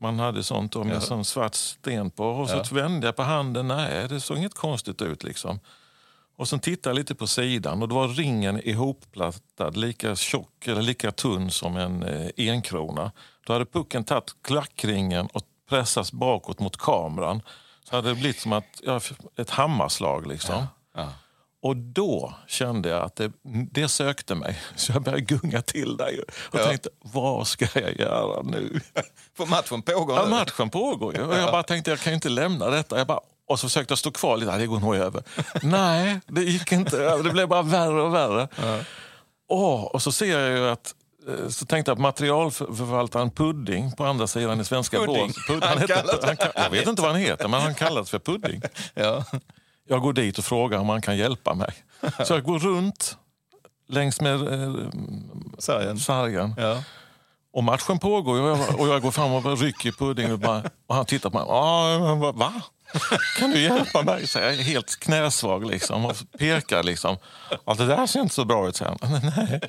Man 0.00 0.18
hade 0.18 0.42
sånt 0.42 0.72
då, 0.72 0.84
med 0.84 0.96
ja. 0.96 1.00
sån 1.00 1.24
svart 1.24 1.54
sten 1.54 2.10
på. 2.10 2.24
Och 2.24 2.48
så 2.48 2.56
ja. 2.56 2.64
vände 2.70 3.06
jag 3.06 3.16
på 3.16 3.22
handen. 3.22 3.68
Nej, 3.68 4.08
det 4.08 4.20
såg 4.20 4.36
inget 4.36 4.54
konstigt 4.54 5.02
ut. 5.02 5.24
liksom. 5.24 5.60
Och 6.36 6.48
sen 6.48 6.60
tittade 6.60 6.90
jag 6.90 6.98
lite 6.98 7.14
på 7.14 7.26
sidan 7.26 7.82
och 7.82 7.88
då 7.88 7.94
var 7.94 8.08
ringen 8.08 8.60
ihopplattad 8.68 9.76
lika 9.76 10.16
tjock 10.16 10.66
eller 10.66 10.82
lika 10.82 11.12
tunn 11.12 11.50
som 11.50 11.76
en 11.76 12.02
eh, 12.02 12.30
enkrona. 12.36 13.12
Då 13.46 13.52
hade 13.52 13.66
pucken 13.66 14.04
tagit 14.04 14.42
klackringen 14.42 15.26
och 15.26 15.42
pressas 15.68 16.12
bakåt 16.12 16.60
mot 16.60 16.76
kameran 16.76 17.42
så 17.84 17.96
hade 17.96 18.08
det 18.08 18.14
blivit 18.14 18.40
som 18.40 18.52
att, 18.52 18.80
ja, 18.82 19.00
ett 19.36 19.50
hammarslag. 19.50 20.26
Liksom. 20.26 20.54
Ja, 20.54 20.66
ja. 20.94 21.12
Och 21.62 21.76
då 21.76 22.34
kände 22.46 22.88
jag 22.88 23.02
att 23.02 23.16
det, 23.16 23.32
det 23.70 23.88
sökte 23.88 24.34
mig. 24.34 24.58
Så 24.76 24.92
jag 24.92 25.02
började 25.02 25.22
gunga 25.22 25.62
till 25.62 25.96
där 25.96 26.24
och 26.28 26.60
ja. 26.60 26.64
tänkte, 26.64 26.88
vad 27.00 27.46
ska 27.46 27.66
jag 27.74 28.00
göra 28.00 28.42
nu? 28.42 28.80
För 29.36 29.46
matchen 29.46 29.82
pågår 29.82 30.14
nu? 30.14 30.20
Ja, 30.20 30.26
matchen 30.26 30.70
pågår 30.70 31.16
ju. 31.16 31.22
Och 31.22 31.34
jag 31.34 31.52
bara 31.52 31.62
tänkte, 31.62 31.90
jag 31.90 32.00
kan 32.00 32.12
inte 32.14 32.28
lämna 32.28 32.70
detta. 32.70 32.98
Jag 32.98 33.06
bara, 33.06 33.20
och 33.46 33.60
så 33.60 33.68
försökte 33.68 33.92
jag 33.92 33.98
stå 33.98 34.10
kvar 34.10 34.36
lite, 34.36 34.58
det 34.58 34.66
går 34.66 34.80
nog 34.80 34.96
över. 34.96 35.22
Nej, 35.62 36.20
det 36.26 36.42
gick 36.42 36.72
inte 36.72 36.98
över. 36.98 37.24
Det 37.24 37.30
blev 37.30 37.48
bara 37.48 37.62
värre 37.62 38.02
och 38.02 38.14
värre. 38.14 38.48
Ja. 38.56 38.80
Oh, 39.48 39.82
och 39.84 40.02
så 40.02 40.12
ser 40.12 40.38
jag 40.38 40.58
ju 40.58 40.68
att 40.68 40.94
Eh, 41.28 41.48
så 41.48 41.66
tänkte 41.66 41.90
jag 41.90 41.96
på 41.96 42.02
materialförvaltaren 42.02 43.30
Pudding 43.30 43.92
på 43.92 44.04
andra 44.04 44.26
sidan 44.26 44.60
i 44.60 44.64
svenska 44.64 44.98
Pudding. 44.98 45.32
Pudding. 45.46 45.62
Han 45.62 45.78
heter, 45.78 46.04
han, 46.22 46.36
jag 46.54 46.70
vet 46.70 46.88
inte 46.88 47.02
vad 47.02 47.10
han 47.10 47.20
heter, 47.20 47.48
men 47.48 47.60
han 47.60 47.74
kallas 47.74 48.10
för 48.10 48.18
Pudding. 48.18 48.62
Ja. 48.94 49.24
Jag 49.88 50.00
går 50.00 50.12
dit 50.12 50.38
och 50.38 50.44
frågar 50.44 50.78
om 50.78 50.88
han 50.88 51.02
kan 51.02 51.16
hjälpa 51.16 51.54
mig. 51.54 51.74
Så 52.24 52.32
jag 52.32 52.42
går 52.42 52.58
runt 52.58 53.16
längs 53.88 54.20
med 54.20 54.34
eh, 54.34 54.74
sargen. 55.58 55.98
sargen. 55.98 56.54
Ja. 56.58 56.82
Och 57.52 57.64
matchen 57.64 57.98
pågår 57.98 58.40
och 58.40 58.48
jag, 58.48 58.80
och 58.80 58.88
jag 58.88 59.02
går 59.02 59.10
fram 59.10 59.32
och 59.32 59.58
rycker 59.58 59.92
Pudding 59.92 60.32
och, 60.32 60.38
bara, 60.38 60.62
och 60.86 60.94
han 60.94 61.06
tittar 61.06 61.30
på 61.30 61.38
mig. 61.38 61.46
Ah, 61.48 62.32
va? 62.32 62.52
Kan 63.38 63.50
du 63.50 63.60
hjälpa 63.60 64.02
mig? 64.02 64.26
Så 64.26 64.38
jag 64.38 64.54
är 64.54 64.62
helt 64.62 65.00
knäsvag 65.00 65.70
liksom, 65.70 66.04
och 66.04 66.16
pekar. 66.38 66.82
Liksom. 66.82 67.16
Att 67.64 67.78
det 67.78 67.86
där 67.86 68.06
ser 68.06 68.20
inte 68.20 68.34
så 68.34 68.44
bra 68.44 68.68
ut, 68.68 68.76
säger 68.76 68.96
han. 69.00 69.20
Nej. 69.36 69.60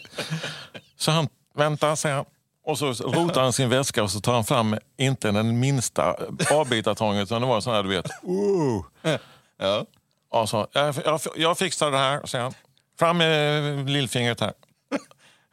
Så 0.97 1.11
han 1.11 1.27
Vänta, 1.57 1.95
säger 1.95 2.15
han. 2.15 2.25
Och 2.65 2.77
så 2.77 2.91
rotar 2.91 3.41
han 3.41 3.53
sin 3.53 3.69
väska 3.69 4.03
och 4.03 4.11
så 4.11 4.19
tar 4.19 4.33
han 4.33 4.45
fram 4.45 4.77
inte 4.97 5.31
den 5.31 5.59
minsta 5.59 6.15
avbitartången 6.51 7.21
utan 7.21 7.41
det 7.41 7.47
var 7.47 7.61
sån 7.61 7.73
här 7.73 7.83
du 7.83 7.89
vet. 7.89 8.05
Uh. 8.05 9.15
Ja. 9.59 9.85
Och 10.29 10.49
så, 10.49 10.67
jag, 10.71 10.95
jag, 11.05 11.21
jag 11.35 11.57
fixar 11.57 11.91
det 11.91 11.97
här, 11.97 12.25
säger 12.25 12.43
han. 12.43 12.53
Fram 12.99 13.17
med 13.17 13.89
lillfingret 13.89 14.39
här. 14.39 14.53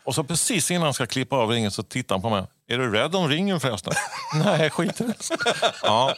Och 0.05 0.15
så 0.15 0.25
precis 0.25 0.71
innan 0.71 0.83
han 0.83 0.95
ska 0.95 1.07
klippa 1.07 1.37
av 1.37 1.51
ringen 1.51 1.71
så 1.71 1.83
tittar 1.83 2.15
han 2.15 2.23
på 2.23 2.31
mig. 2.31 2.47
Är 2.67 2.79
du 2.79 2.91
rädd 2.91 3.15
om 3.15 3.29
ringen 3.29 3.61
förresten? 3.61 3.93
Nej, 4.45 4.71
skit 4.71 5.01
i 5.01 5.05
det. 5.05 5.31
Ja, 5.83 6.15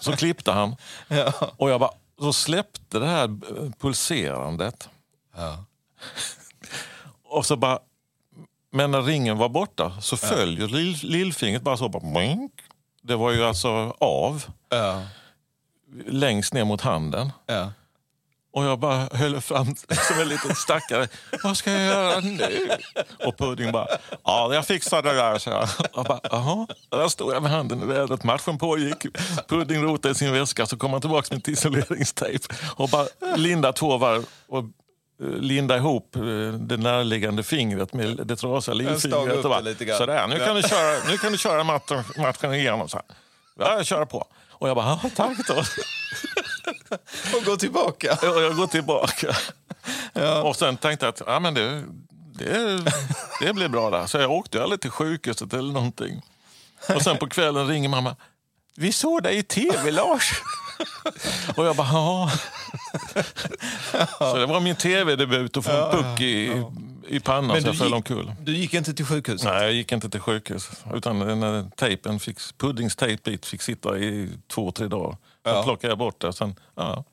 så 0.00 0.12
klippte 0.12 0.52
han. 0.52 0.76
Ja. 1.08 1.32
Och 1.56 1.70
jag 1.70 1.80
bara, 1.80 1.92
så 2.20 2.32
släppte 2.32 2.98
det 2.98 3.06
här 3.06 3.28
pulserandet. 3.80 4.88
Ja. 5.36 5.64
Och 7.24 7.46
så 7.46 7.56
bara 7.56 7.78
men 8.74 8.90
när 8.90 9.02
ringen 9.02 9.38
var 9.38 9.48
borta 9.48 10.00
så 10.00 10.16
ja. 10.22 10.28
följer 10.28 10.68
lill, 10.68 10.98
lillfingret 11.02 11.62
bara 11.62 11.76
så. 11.76 11.88
Bara, 11.88 12.48
det 13.02 13.16
var 13.16 13.30
ju 13.30 13.44
alltså 13.44 13.96
av. 13.98 14.44
Ja. 14.68 15.02
Längst 16.06 16.54
ner 16.54 16.64
mot 16.64 16.80
handen. 16.80 17.32
Ja. 17.46 17.72
Och 18.52 18.64
jag 18.64 18.78
bara 18.78 19.08
höll 19.12 19.40
fram 19.40 19.74
som 20.08 20.20
en 20.20 20.28
liten 20.28 20.54
stackare. 20.54 21.08
Vad 21.42 21.56
ska 21.56 21.72
jag 21.72 21.84
göra 21.84 22.20
nu? 22.20 22.70
Och 23.26 23.38
Pudding 23.38 23.72
bara, 23.72 23.86
ja 24.24 24.54
jag 24.54 24.66
fixar 24.66 25.02
det 25.02 25.12
där. 25.12 25.38
Så 25.38 25.50
jag. 25.50 25.68
jag 25.94 26.04
bara, 26.04 26.20
Jaha. 26.22 26.66
Där 26.90 27.08
stod 27.08 27.34
jag 27.34 27.42
med 27.42 27.52
handen 27.52 27.82
i 27.82 27.86
vädret. 27.86 28.24
Matchen 28.24 28.58
pågick. 28.58 29.06
Pudding 29.48 29.82
rotade 29.82 30.12
i 30.12 30.14
sin 30.14 30.32
väska. 30.32 30.66
Så 30.66 30.76
kom 30.76 30.92
han 30.92 31.00
tillbaka 31.00 31.34
med 31.34 31.48
isoleringstejp 31.48 32.46
och 32.76 32.88
bara 32.88 33.06
lindade 33.36 33.78
två 33.78 33.96
varv. 33.96 34.24
Och 34.48 34.64
linda 35.40 35.76
ihop 35.76 36.16
eh, 36.16 36.22
det 36.58 36.76
närliggande 36.76 37.42
fingret 37.42 37.92
med 37.92 38.16
det 38.26 38.36
trasiga 38.36 38.74
lillfingret. 38.74 39.42
Sådär, 39.98 40.26
nu 40.28 40.38
kan, 40.46 40.56
du 40.56 40.62
köra, 40.62 40.98
nu 41.10 41.18
kan 41.18 41.32
du 41.32 41.38
köra 41.38 41.64
matchen, 41.64 42.04
matchen 42.18 42.54
igenom. 42.54 42.88
Så 42.88 42.96
här. 42.96 43.04
Ja, 43.58 43.76
jag 43.76 43.86
kör 43.86 44.04
på. 44.04 44.26
Och 44.50 44.68
jag 44.68 44.76
bara, 44.76 44.96
tack 45.16 45.46
då. 45.48 45.54
och 47.36 47.44
går 47.44 47.56
tillbaka. 47.56 48.18
Ja, 48.22 48.40
jag 48.40 48.56
går 48.56 48.66
tillbaka. 48.66 49.36
Ja. 50.12 50.42
Och 50.42 50.56
sen 50.56 50.76
tänkte 50.76 51.06
jag 51.06 51.10
att 51.12 51.22
ja, 51.26 51.40
men 51.40 51.54
det, 51.54 51.84
det, 52.34 52.84
det 53.40 53.52
blir 53.52 53.68
bra 53.68 53.90
där. 53.90 54.06
Så 54.06 54.18
jag 54.18 54.30
åkte 54.30 54.62
aldrig 54.62 54.80
till 54.80 54.90
sjukhuset 54.90 55.52
eller 55.52 55.72
någonting. 55.72 56.22
Och 56.94 57.02
sen 57.02 57.16
på 57.16 57.28
kvällen 57.28 57.66
ringer 57.66 57.88
mamma. 57.88 58.16
Vi 58.76 58.92
såg 58.92 59.22
dig 59.22 59.38
i 59.38 59.42
tv, 59.42 59.90
Lars. 59.90 60.32
och 61.56 61.66
jag 61.66 61.76
bara, 61.76 61.88
ja. 61.92 62.30
så 64.18 64.36
det 64.36 64.46
var 64.46 64.60
min 64.60 64.76
tv-debut 64.76 65.56
att 65.56 65.64
få 65.64 65.70
en 65.70 65.90
puck 65.90 66.20
i, 66.20 66.62
i 67.08 67.20
pannan 67.20 67.62
så 67.62 67.68
jag 67.68 67.76
föll 67.76 67.94
omkull. 67.94 68.32
Du 68.40 68.56
gick 68.56 68.74
inte 68.74 68.94
till 68.94 69.06
sjukhuset? 69.06 69.48
Nej, 69.48 69.62
jag 69.62 69.72
gick 69.72 69.92
inte 69.92 70.10
till 70.10 70.20
sjukhus. 70.20 70.70
Utan 70.94 71.18
den 71.18 71.70
tejpen 71.70 72.20
fick, 72.20 72.38
Puddings 72.58 72.96
tejpbit 72.96 73.46
fick 73.46 73.62
sitta 73.62 73.98
i 73.98 74.28
två, 74.48 74.72
tre 74.72 74.86
dagar. 74.86 75.16
Sen 75.44 75.54
ja. 75.54 75.62
plockade 75.62 75.90
jag 75.90 75.98
bort 75.98 76.20
det. 76.20 76.32
Sen, 76.32 76.54
ja, 76.74 77.04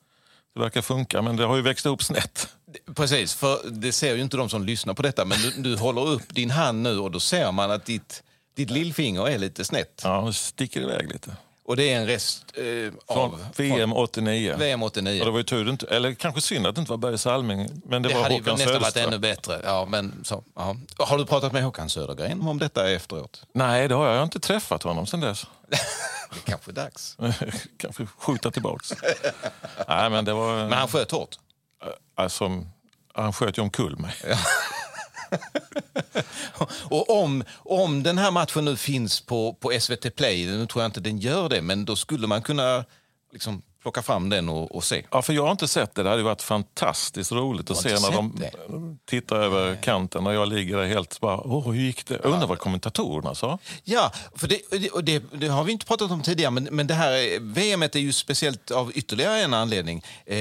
det 0.54 0.60
verkar 0.60 0.82
funka, 0.82 1.22
men 1.22 1.36
det 1.36 1.46
har 1.46 1.56
ju 1.56 1.62
växt 1.62 1.86
upp 1.86 2.04
snett. 2.04 2.56
Precis, 2.96 3.34
för 3.34 3.70
det 3.70 3.92
ser 3.92 4.16
ju 4.16 4.22
inte 4.22 4.38
de 4.38 4.50
som 4.50 4.64
lyssnar 4.64 4.94
på 4.94 5.02
detta. 5.02 5.26
Men 5.26 5.38
du, 5.38 5.52
du 5.62 5.78
håller 5.78 6.08
upp 6.08 6.36
din 6.36 6.52
hand 6.52 6.82
nu 6.82 7.00
och 7.00 7.12
då 7.12 7.20
ser 7.20 7.52
man 7.52 7.72
att 7.72 7.86
ditt, 7.86 8.24
ditt 8.56 8.70
lillfinger 8.70 9.28
är 9.28 9.38
lite 9.38 9.66
snett. 9.66 10.02
Ja, 10.04 10.22
det 10.22 10.34
sticker 10.34 10.82
iväg 10.82 11.12
lite. 11.12 11.32
Och 11.70 11.76
det 11.76 11.94
är 11.94 11.98
en 11.98 12.08
rest 12.08 12.46
eh, 12.58 13.18
av... 13.18 13.46
VM 13.58 13.94
89. 13.94 14.56
VM 14.58 14.84
89. 14.84 15.20
Och 15.20 15.26
det 15.26 15.32
var 15.32 15.38
ju 15.38 15.44
tur 15.44 15.70
inte, 15.70 15.86
eller 15.86 16.14
kanske 16.14 16.42
synd 16.42 16.68
att 16.68 16.76
det 16.76 16.80
inte 16.80 16.92
var 16.92 16.98
Berg 16.98 17.18
Salming, 17.18 17.82
men 17.86 18.02
det, 18.02 18.10
det 18.10 18.16
var 18.16 18.22
hade 18.22 18.36
Håkan 18.36 18.58
nästan 18.58 18.82
varit 18.82 18.98
ännu 18.98 19.20
bättre. 19.20 19.62
Ja, 19.64 19.86
men 19.86 20.22
så, 20.24 20.44
ja. 20.56 20.76
Har 20.98 21.18
du 21.18 21.26
pratat 21.26 21.54
med 21.54 21.64
Håkan 21.64 21.90
Södergren 21.90 22.42
om 22.42 22.60
detta 22.60 22.90
efteråt? 22.90 23.44
Nej, 23.54 23.88
det 23.88 23.96
har 23.96 24.06
jag. 24.06 24.14
Jag 24.14 24.20
har 24.20 24.24
inte 24.24 24.40
träffat 24.40 24.84
honom 24.84 25.08
sen 25.08 25.20
dess. 25.20 25.46
det 25.70 26.46
kanske 26.46 26.72
är 26.72 26.74
dags. 26.74 27.18
kanske 27.78 28.06
skjuta 28.18 28.52
tillbaks. 28.52 28.94
Nej, 29.88 30.10
men, 30.10 30.26
det 30.26 30.34
var... 30.34 30.56
men 30.56 30.74
han 30.74 30.88
sköt 30.88 31.12
hårt? 31.12 31.36
Alltså, 32.16 32.64
han 33.14 33.34
sköt 33.34 33.58
ju 33.58 33.62
omkull 33.62 33.98
mig. 34.00 34.14
och 36.90 37.24
om, 37.24 37.44
om 37.58 38.04
den 38.04 38.18
här 38.18 38.32
matchen 38.32 38.66
nu 38.66 38.78
finns 38.78 39.22
på, 39.22 39.54
på 39.54 39.80
SVT 39.80 40.16
Play, 40.16 40.46
nu 40.46 40.68
tror 40.68 40.84
jag 40.84 40.90
inte 40.90 41.00
den 41.00 41.18
gör 41.18 41.50
det, 41.50 41.62
men 41.62 41.86
då 41.86 41.96
skulle 41.96 42.28
man 42.28 42.42
kunna 42.42 42.86
liksom 43.32 43.62
plocka 43.82 44.02
fram 44.02 44.30
den 44.30 44.50
och, 44.50 44.76
och, 44.76 44.84
se. 44.84 45.06
Ja, 45.12 45.22
för 45.22 45.34
jag 45.34 45.44
har 45.44 45.52
inte 45.52 45.68
sett 45.68 45.96
det. 45.96 46.04
Det 46.04 46.10
hade 46.10 46.24
varit 46.24 46.42
fantastiskt 46.42 47.32
roligt 47.32 47.72
att 47.72 47.78
se 47.78 47.90
när 47.90 48.12
de 48.12 48.36
det. 48.40 48.52
tittar 49.06 49.36
över 49.36 49.76
kanten 49.76 50.28
och 50.28 50.34
jag 50.34 50.48
ligger 50.48 50.78
där 50.78 50.86
helt 50.86 51.20
bara, 51.20 51.38
åh, 51.38 51.72
hur 51.72 51.82
gick 51.82 52.06
det? 52.08 52.20
Jag 52.24 52.32
undrar 52.32 52.48
vad 52.48 52.60
kommentatorerna 52.60 53.36
sa. 53.36 53.60
Ja, 53.84 54.12
för 54.36 54.48
det, 54.48 54.62
det, 55.02 55.24
det, 55.32 55.48
har 55.48 55.64
vi 55.64 55.72
inte 55.72 55.86
pratat 55.86 56.12
om 56.12 56.22
tidigare, 56.22 56.52
men, 56.52 56.64
men 56.64 56.88
det 56.88 56.94
här 56.94 57.40
VM 57.40 57.84
är 57.84 57.98
ju 57.98 58.14
speciellt 58.14 58.72
av 58.72 58.92
ytterligare 58.96 59.40
en 59.42 59.54
anledning. 59.54 60.04
Eh, 60.26 60.36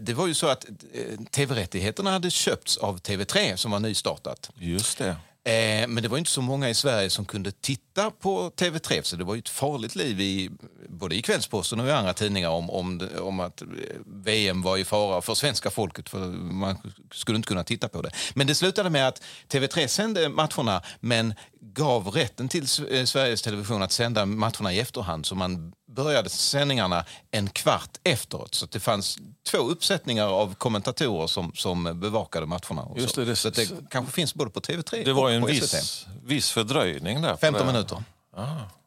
det 0.00 0.14
var 0.14 0.26
ju 0.26 0.34
så 0.34 0.46
att 0.46 0.64
eh, 0.64 1.24
tv-rättigheterna 1.30 2.10
hade 2.10 2.30
köpts 2.30 2.76
av 2.76 3.00
TV3 3.00 3.56
som 3.56 3.70
var 3.70 3.80
nystartat. 3.80 4.50
Just 4.58 4.98
det. 4.98 5.16
Eh, 5.44 5.88
men 5.88 6.02
det 6.02 6.08
var 6.08 6.18
inte 6.18 6.30
så 6.30 6.42
många 6.42 6.70
i 6.70 6.74
Sverige 6.74 7.10
som 7.10 7.24
kunde 7.24 7.52
titta 7.52 8.10
på 8.10 8.50
TV3 8.50 9.02
så 9.02 9.16
det 9.16 9.24
var 9.24 9.34
ju 9.34 9.38
ett 9.38 9.48
farligt 9.48 9.94
liv 9.94 10.20
i, 10.20 10.50
både 10.88 11.16
i 11.16 11.22
Kvällsposten 11.22 11.80
och 11.80 11.86
i 11.86 11.90
andra 11.90 12.14
tidningar 12.14 12.48
om, 12.48 12.70
om, 12.70 13.08
om 13.20 13.40
att 13.40 13.62
eh, 13.62 13.68
VM 14.06 14.62
var 14.62 14.76
i 14.76 14.84
fara 14.84 15.22
för 15.22 15.34
svenska 15.34 15.70
folket 15.70 16.08
för 16.08 16.18
man 16.28 16.76
skulle 17.12 17.36
inte 17.36 17.48
kunna 17.48 17.64
titta 17.64 17.88
på 17.88 18.02
det. 18.02 18.10
Men 18.34 18.46
det 18.46 18.54
slutade 18.54 18.90
med 18.90 19.08
att 19.08 19.22
TV3 19.48 19.86
sände 19.86 20.28
matcherna 20.28 20.82
men 21.00 21.34
gav 21.60 22.08
rätten 22.08 22.48
till 22.48 22.66
eh, 22.90 23.04
Sveriges 23.04 23.42
Television 23.42 23.82
att 23.82 23.92
sända 23.92 24.26
matcherna 24.26 24.72
i 24.72 24.80
efterhand 24.80 25.26
så 25.26 25.34
man 25.34 25.72
började 25.94 26.28
sändningarna 26.28 27.04
en 27.30 27.50
kvart 27.50 27.90
efteråt. 28.04 28.54
Så 28.54 28.66
det 28.66 28.80
fanns 28.80 29.18
två 29.50 29.58
uppsättningar 29.58 30.26
av 30.26 30.54
kommentatorer 30.54 31.26
som, 31.26 31.52
som 31.54 32.00
bevakade 32.00 32.46
matcherna. 32.46 32.82
Och 32.82 32.98
Just 32.98 33.14
så. 33.14 33.20
det, 33.20 33.26
det- 33.26 33.36
så 33.36 33.50
det 33.50 33.68
kanske 33.90 34.12
finns 34.12 34.34
både 34.34 34.50
på 34.50 34.60
TV3 34.60 35.04
Det 35.04 35.12
var 35.12 35.22
och 35.22 35.32
en 35.32 35.40
på 35.42 35.46
viss, 35.48 36.06
viss 36.22 36.50
fördröjning 36.50 37.22
där. 37.22 37.30
på 37.32 37.36
15 37.36 37.66
det. 37.66 37.72
minuter. 37.72 38.04
Ah. 38.36 38.46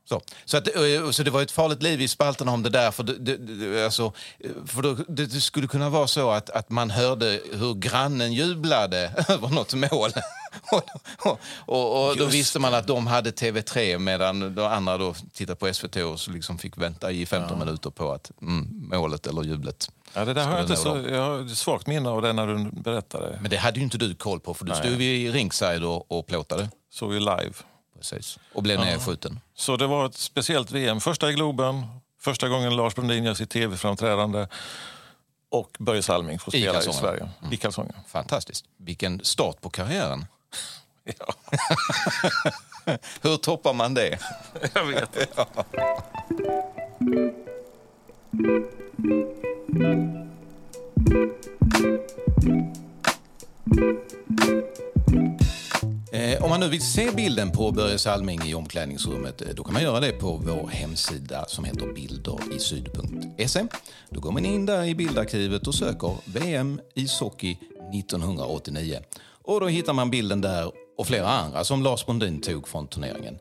Så, 0.09 0.21
så, 0.45 0.57
att, 0.57 0.67
eh, 0.75 1.11
så 1.11 1.23
det 1.23 1.31
var 1.31 1.41
ett 1.41 1.51
farligt 1.51 1.83
liv 1.83 2.01
i 2.01 2.07
spalterna 2.07 2.51
om 2.51 2.63
det 2.63 2.69
där. 2.69 2.91
För, 2.91 3.03
det, 3.03 3.17
det, 3.17 3.37
det, 3.37 3.85
alltså, 3.85 4.13
eh, 4.39 4.49
för 4.67 4.81
då, 4.81 4.93
det, 4.93 5.25
det 5.25 5.41
skulle 5.41 5.67
kunna 5.67 5.89
vara 5.89 6.07
så 6.07 6.31
att, 6.31 6.49
att 6.49 6.69
man 6.69 6.89
hörde 6.91 7.39
hur 7.53 7.73
grannen 7.73 8.33
jublade 8.33 9.25
över 9.27 9.47
något 9.49 9.73
mål. 9.73 10.11
Och, 10.71 11.39
och, 11.65 12.07
och, 12.09 12.17
då 12.17 12.25
visste 12.25 12.59
man 12.59 12.73
att 12.73 12.87
de 12.87 13.07
hade 13.07 13.31
TV3 13.31 13.99
medan 13.99 14.55
de 14.55 14.65
andra 14.65 14.97
då 14.97 15.13
tittade 15.33 15.55
på 15.55 15.73
SVT 15.73 15.95
och 15.95 16.19
så 16.19 16.31
liksom 16.31 16.57
fick 16.57 16.77
vänta 16.77 17.11
i 17.11 17.25
15 17.25 17.59
minuter 17.59 17.89
på 17.89 18.11
att 18.11 18.31
mm, 18.41 18.89
målet 18.91 19.27
eller 19.27 19.43
jublet. 19.43 19.91
Ja, 20.13 20.25
det 20.25 20.33
där 20.33 20.45
har 20.45 20.51
jag, 20.51 20.61
inte 20.61 20.75
så, 20.75 21.05
jag 21.09 21.21
har 21.21 21.47
svagt 21.47 21.87
minne 21.87 22.09
av 22.09 22.21
det 22.21 22.33
när 22.33 22.47
du 22.47 22.81
berättade. 22.81 23.39
Men 23.41 23.49
det 23.51 23.57
hade 23.57 23.79
ju 23.79 23.83
inte 23.83 23.97
du 23.97 24.15
koll 24.15 24.39
på 24.39 24.53
för 24.53 24.65
du 24.65 24.71
Nej. 24.71 24.79
stod 24.79 25.01
i 25.01 25.31
ringside 25.31 25.83
och, 25.83 26.11
och 26.11 26.27
plåtade. 26.27 26.69
Såg 26.93 27.13
ju 27.13 27.19
live. 27.19 27.53
Precis. 27.97 28.39
Och 28.53 28.63
blev 28.63 28.79
nedskjuten. 28.79 29.39
Så 29.55 29.77
det 29.77 29.87
var 29.87 30.05
ett 30.05 30.17
speciellt 30.17 30.71
VM. 30.71 30.99
Första 30.99 31.29
i 31.29 31.33
Globen, 31.33 31.85
första 32.21 32.49
gången 32.49 32.75
Lars 32.75 32.95
Brundin 32.95 33.23
gör 33.23 33.33
sitt 33.33 33.49
tv-framträdande 33.49 34.47
och 35.49 35.77
Börje 35.79 36.03
Salming 36.03 36.39
får 36.39 36.55
I 36.55 36.61
spela 36.61 36.71
i, 36.71 36.83
kalsonger. 36.83 36.99
Sverige. 36.99 37.29
I 37.51 37.57
kalsonger. 37.57 37.95
Fantastiskt. 38.07 38.65
Vilken 38.77 39.23
start 39.23 39.61
på 39.61 39.69
karriären. 39.69 40.25
Ja, 41.19 41.33
Hur 43.21 43.37
toppar 43.37 43.73
man 43.73 43.93
det? 43.93 44.19
jag 44.73 44.85
vet. 44.85 45.17
Eh, 56.11 56.43
om 56.43 56.49
man 56.49 56.59
nu 56.59 56.67
vill 56.69 56.81
se 56.81 57.11
bilden 57.11 57.51
på 57.51 57.71
Börje 57.71 57.97
Salming 57.97 58.41
i 58.45 58.53
omklädningsrummet 58.53 59.41
eh, 59.41 59.47
då 59.55 59.63
kan 59.63 59.73
man 59.73 59.83
göra 59.83 59.99
det 59.99 60.11
på 60.11 60.37
vår 60.37 60.67
hemsida 60.67 61.45
som 61.47 61.63
heter 61.63 61.93
bilderiSyd.se. 61.93 63.65
Då 64.09 64.19
går 64.19 64.31
man 64.31 64.45
in 64.45 64.65
där 64.65 64.83
i 64.83 64.95
bildarkivet 64.95 65.67
och 65.67 65.75
söker 65.75 66.15
VM 66.25 66.81
ishockey 66.93 67.57
1989. 67.93 68.99
Och 69.47 69.59
då 69.59 69.67
hittar 69.67 69.93
man 69.93 70.09
bilden 70.09 70.41
där 70.41 70.71
och 70.97 71.07
flera 71.07 71.27
andra 71.27 71.63
som 71.63 71.83
Lars 71.83 72.05
Bondin 72.05 72.41
tog 72.41 72.67
från 72.67 72.87
turneringen. 72.87 73.39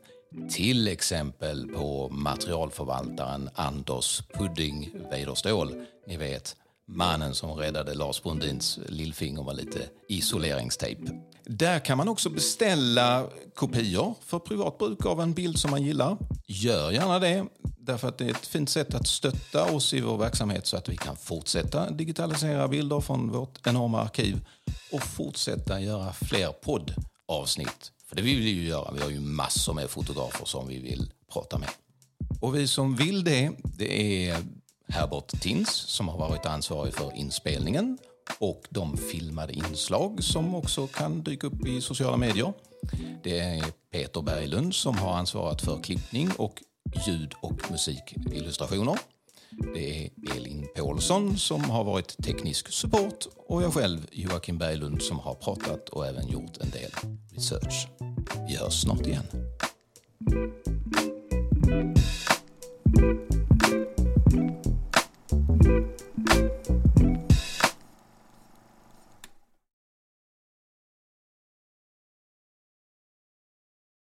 Till 0.51 0.87
exempel 0.87 1.67
på 1.67 2.09
materialförvaltaren 2.09 3.49
Anders 3.55 4.21
Pudding 4.33 4.91
Weiderståhl. 5.11 5.71
Ni 6.07 6.17
vet, 6.17 6.55
mannen 6.87 7.35
som 7.35 7.51
räddade 7.51 7.93
Lars 7.93 8.23
Brundins 8.23 8.79
lillfinger 8.89 9.43
med 9.43 9.55
lite 9.55 9.89
isoleringstejp. 10.09 11.01
Där 11.45 11.79
kan 11.79 11.97
man 11.97 12.07
också 12.07 12.29
beställa 12.29 13.27
kopior 13.55 14.15
för 14.21 14.39
privat 14.39 14.77
bruk 14.77 15.05
av 15.05 15.21
en 15.21 15.33
bild 15.33 15.59
som 15.59 15.71
man 15.71 15.83
gillar. 15.83 16.17
Gör 16.47 16.91
gärna 16.91 17.19
det, 17.19 17.45
därför 17.79 18.07
att 18.07 18.17
det 18.17 18.25
är 18.25 18.31
ett 18.31 18.47
fint 18.47 18.69
sätt 18.69 18.95
att 18.95 19.07
stötta 19.07 19.71
oss 19.71 19.93
i 19.93 20.01
vår 20.01 20.17
verksamhet 20.17 20.65
så 20.65 20.77
att 20.77 20.89
vi 20.89 20.97
kan 20.97 21.17
fortsätta 21.17 21.91
digitalisera 21.91 22.67
bilder 22.67 22.99
från 22.99 23.31
vårt 23.31 23.67
enorma 23.67 24.01
arkiv 24.01 24.45
och 24.91 25.03
fortsätta 25.03 25.81
göra 25.81 26.13
fler 26.13 26.51
poddavsnitt. 26.51 27.91
För 28.09 28.15
det 28.15 28.21
vill 28.21 28.39
vi 28.39 28.49
ju 28.49 28.67
göra. 28.67 28.91
Vi 28.91 29.01
har 29.01 29.09
ju 29.09 29.19
massor 29.19 29.73
med 29.73 29.89
fotografer 29.89 30.45
som 30.45 30.67
vi 30.67 30.79
vill 30.79 31.11
prata 31.33 31.57
med. 31.57 31.69
Och 32.41 32.55
vi 32.55 32.67
som 32.67 32.95
vill 32.95 33.23
det, 33.23 33.51
det 33.63 34.29
är 34.29 34.37
Herbert 34.87 35.41
Tins 35.41 35.69
som 35.69 36.07
har 36.07 36.17
varit 36.17 36.45
ansvarig 36.45 36.93
för 36.93 37.15
inspelningen 37.15 37.97
och 38.39 38.61
de 38.69 38.97
filmade 38.97 39.53
inslag 39.53 40.23
som 40.23 40.55
också 40.55 40.87
kan 40.87 41.23
dyka 41.23 41.47
upp 41.47 41.67
i 41.67 41.81
sociala 41.81 42.17
medier. 42.17 42.53
Det 43.23 43.39
är 43.39 43.63
Peter 43.91 44.21
Berglund 44.21 44.75
som 44.75 44.97
har 44.97 45.13
ansvarat 45.13 45.61
för 45.61 45.83
klippning 45.83 46.31
och 46.37 46.63
ljud 47.07 47.33
och 47.41 47.71
musikillustrationer. 47.71 48.95
Det 49.73 50.05
är 50.05 50.09
Elin 50.35 50.67
Paulsson 50.75 51.37
som 51.37 51.63
har 51.63 51.83
varit 51.83 52.17
teknisk 52.23 52.71
support 52.71 53.27
och 53.47 53.63
jag 53.63 53.73
själv, 53.73 54.07
Joakim 54.11 54.57
Berglund, 54.57 55.01
som 55.01 55.19
har 55.19 55.33
pratat 55.35 55.89
och 55.89 56.07
även 56.07 56.27
gjort 56.27 56.57
en 56.57 56.69
del 56.69 56.91
research. 57.31 57.87
Vi 58.47 58.55
hörs 58.55 58.81
snart 58.81 59.07
igen. 59.07 59.23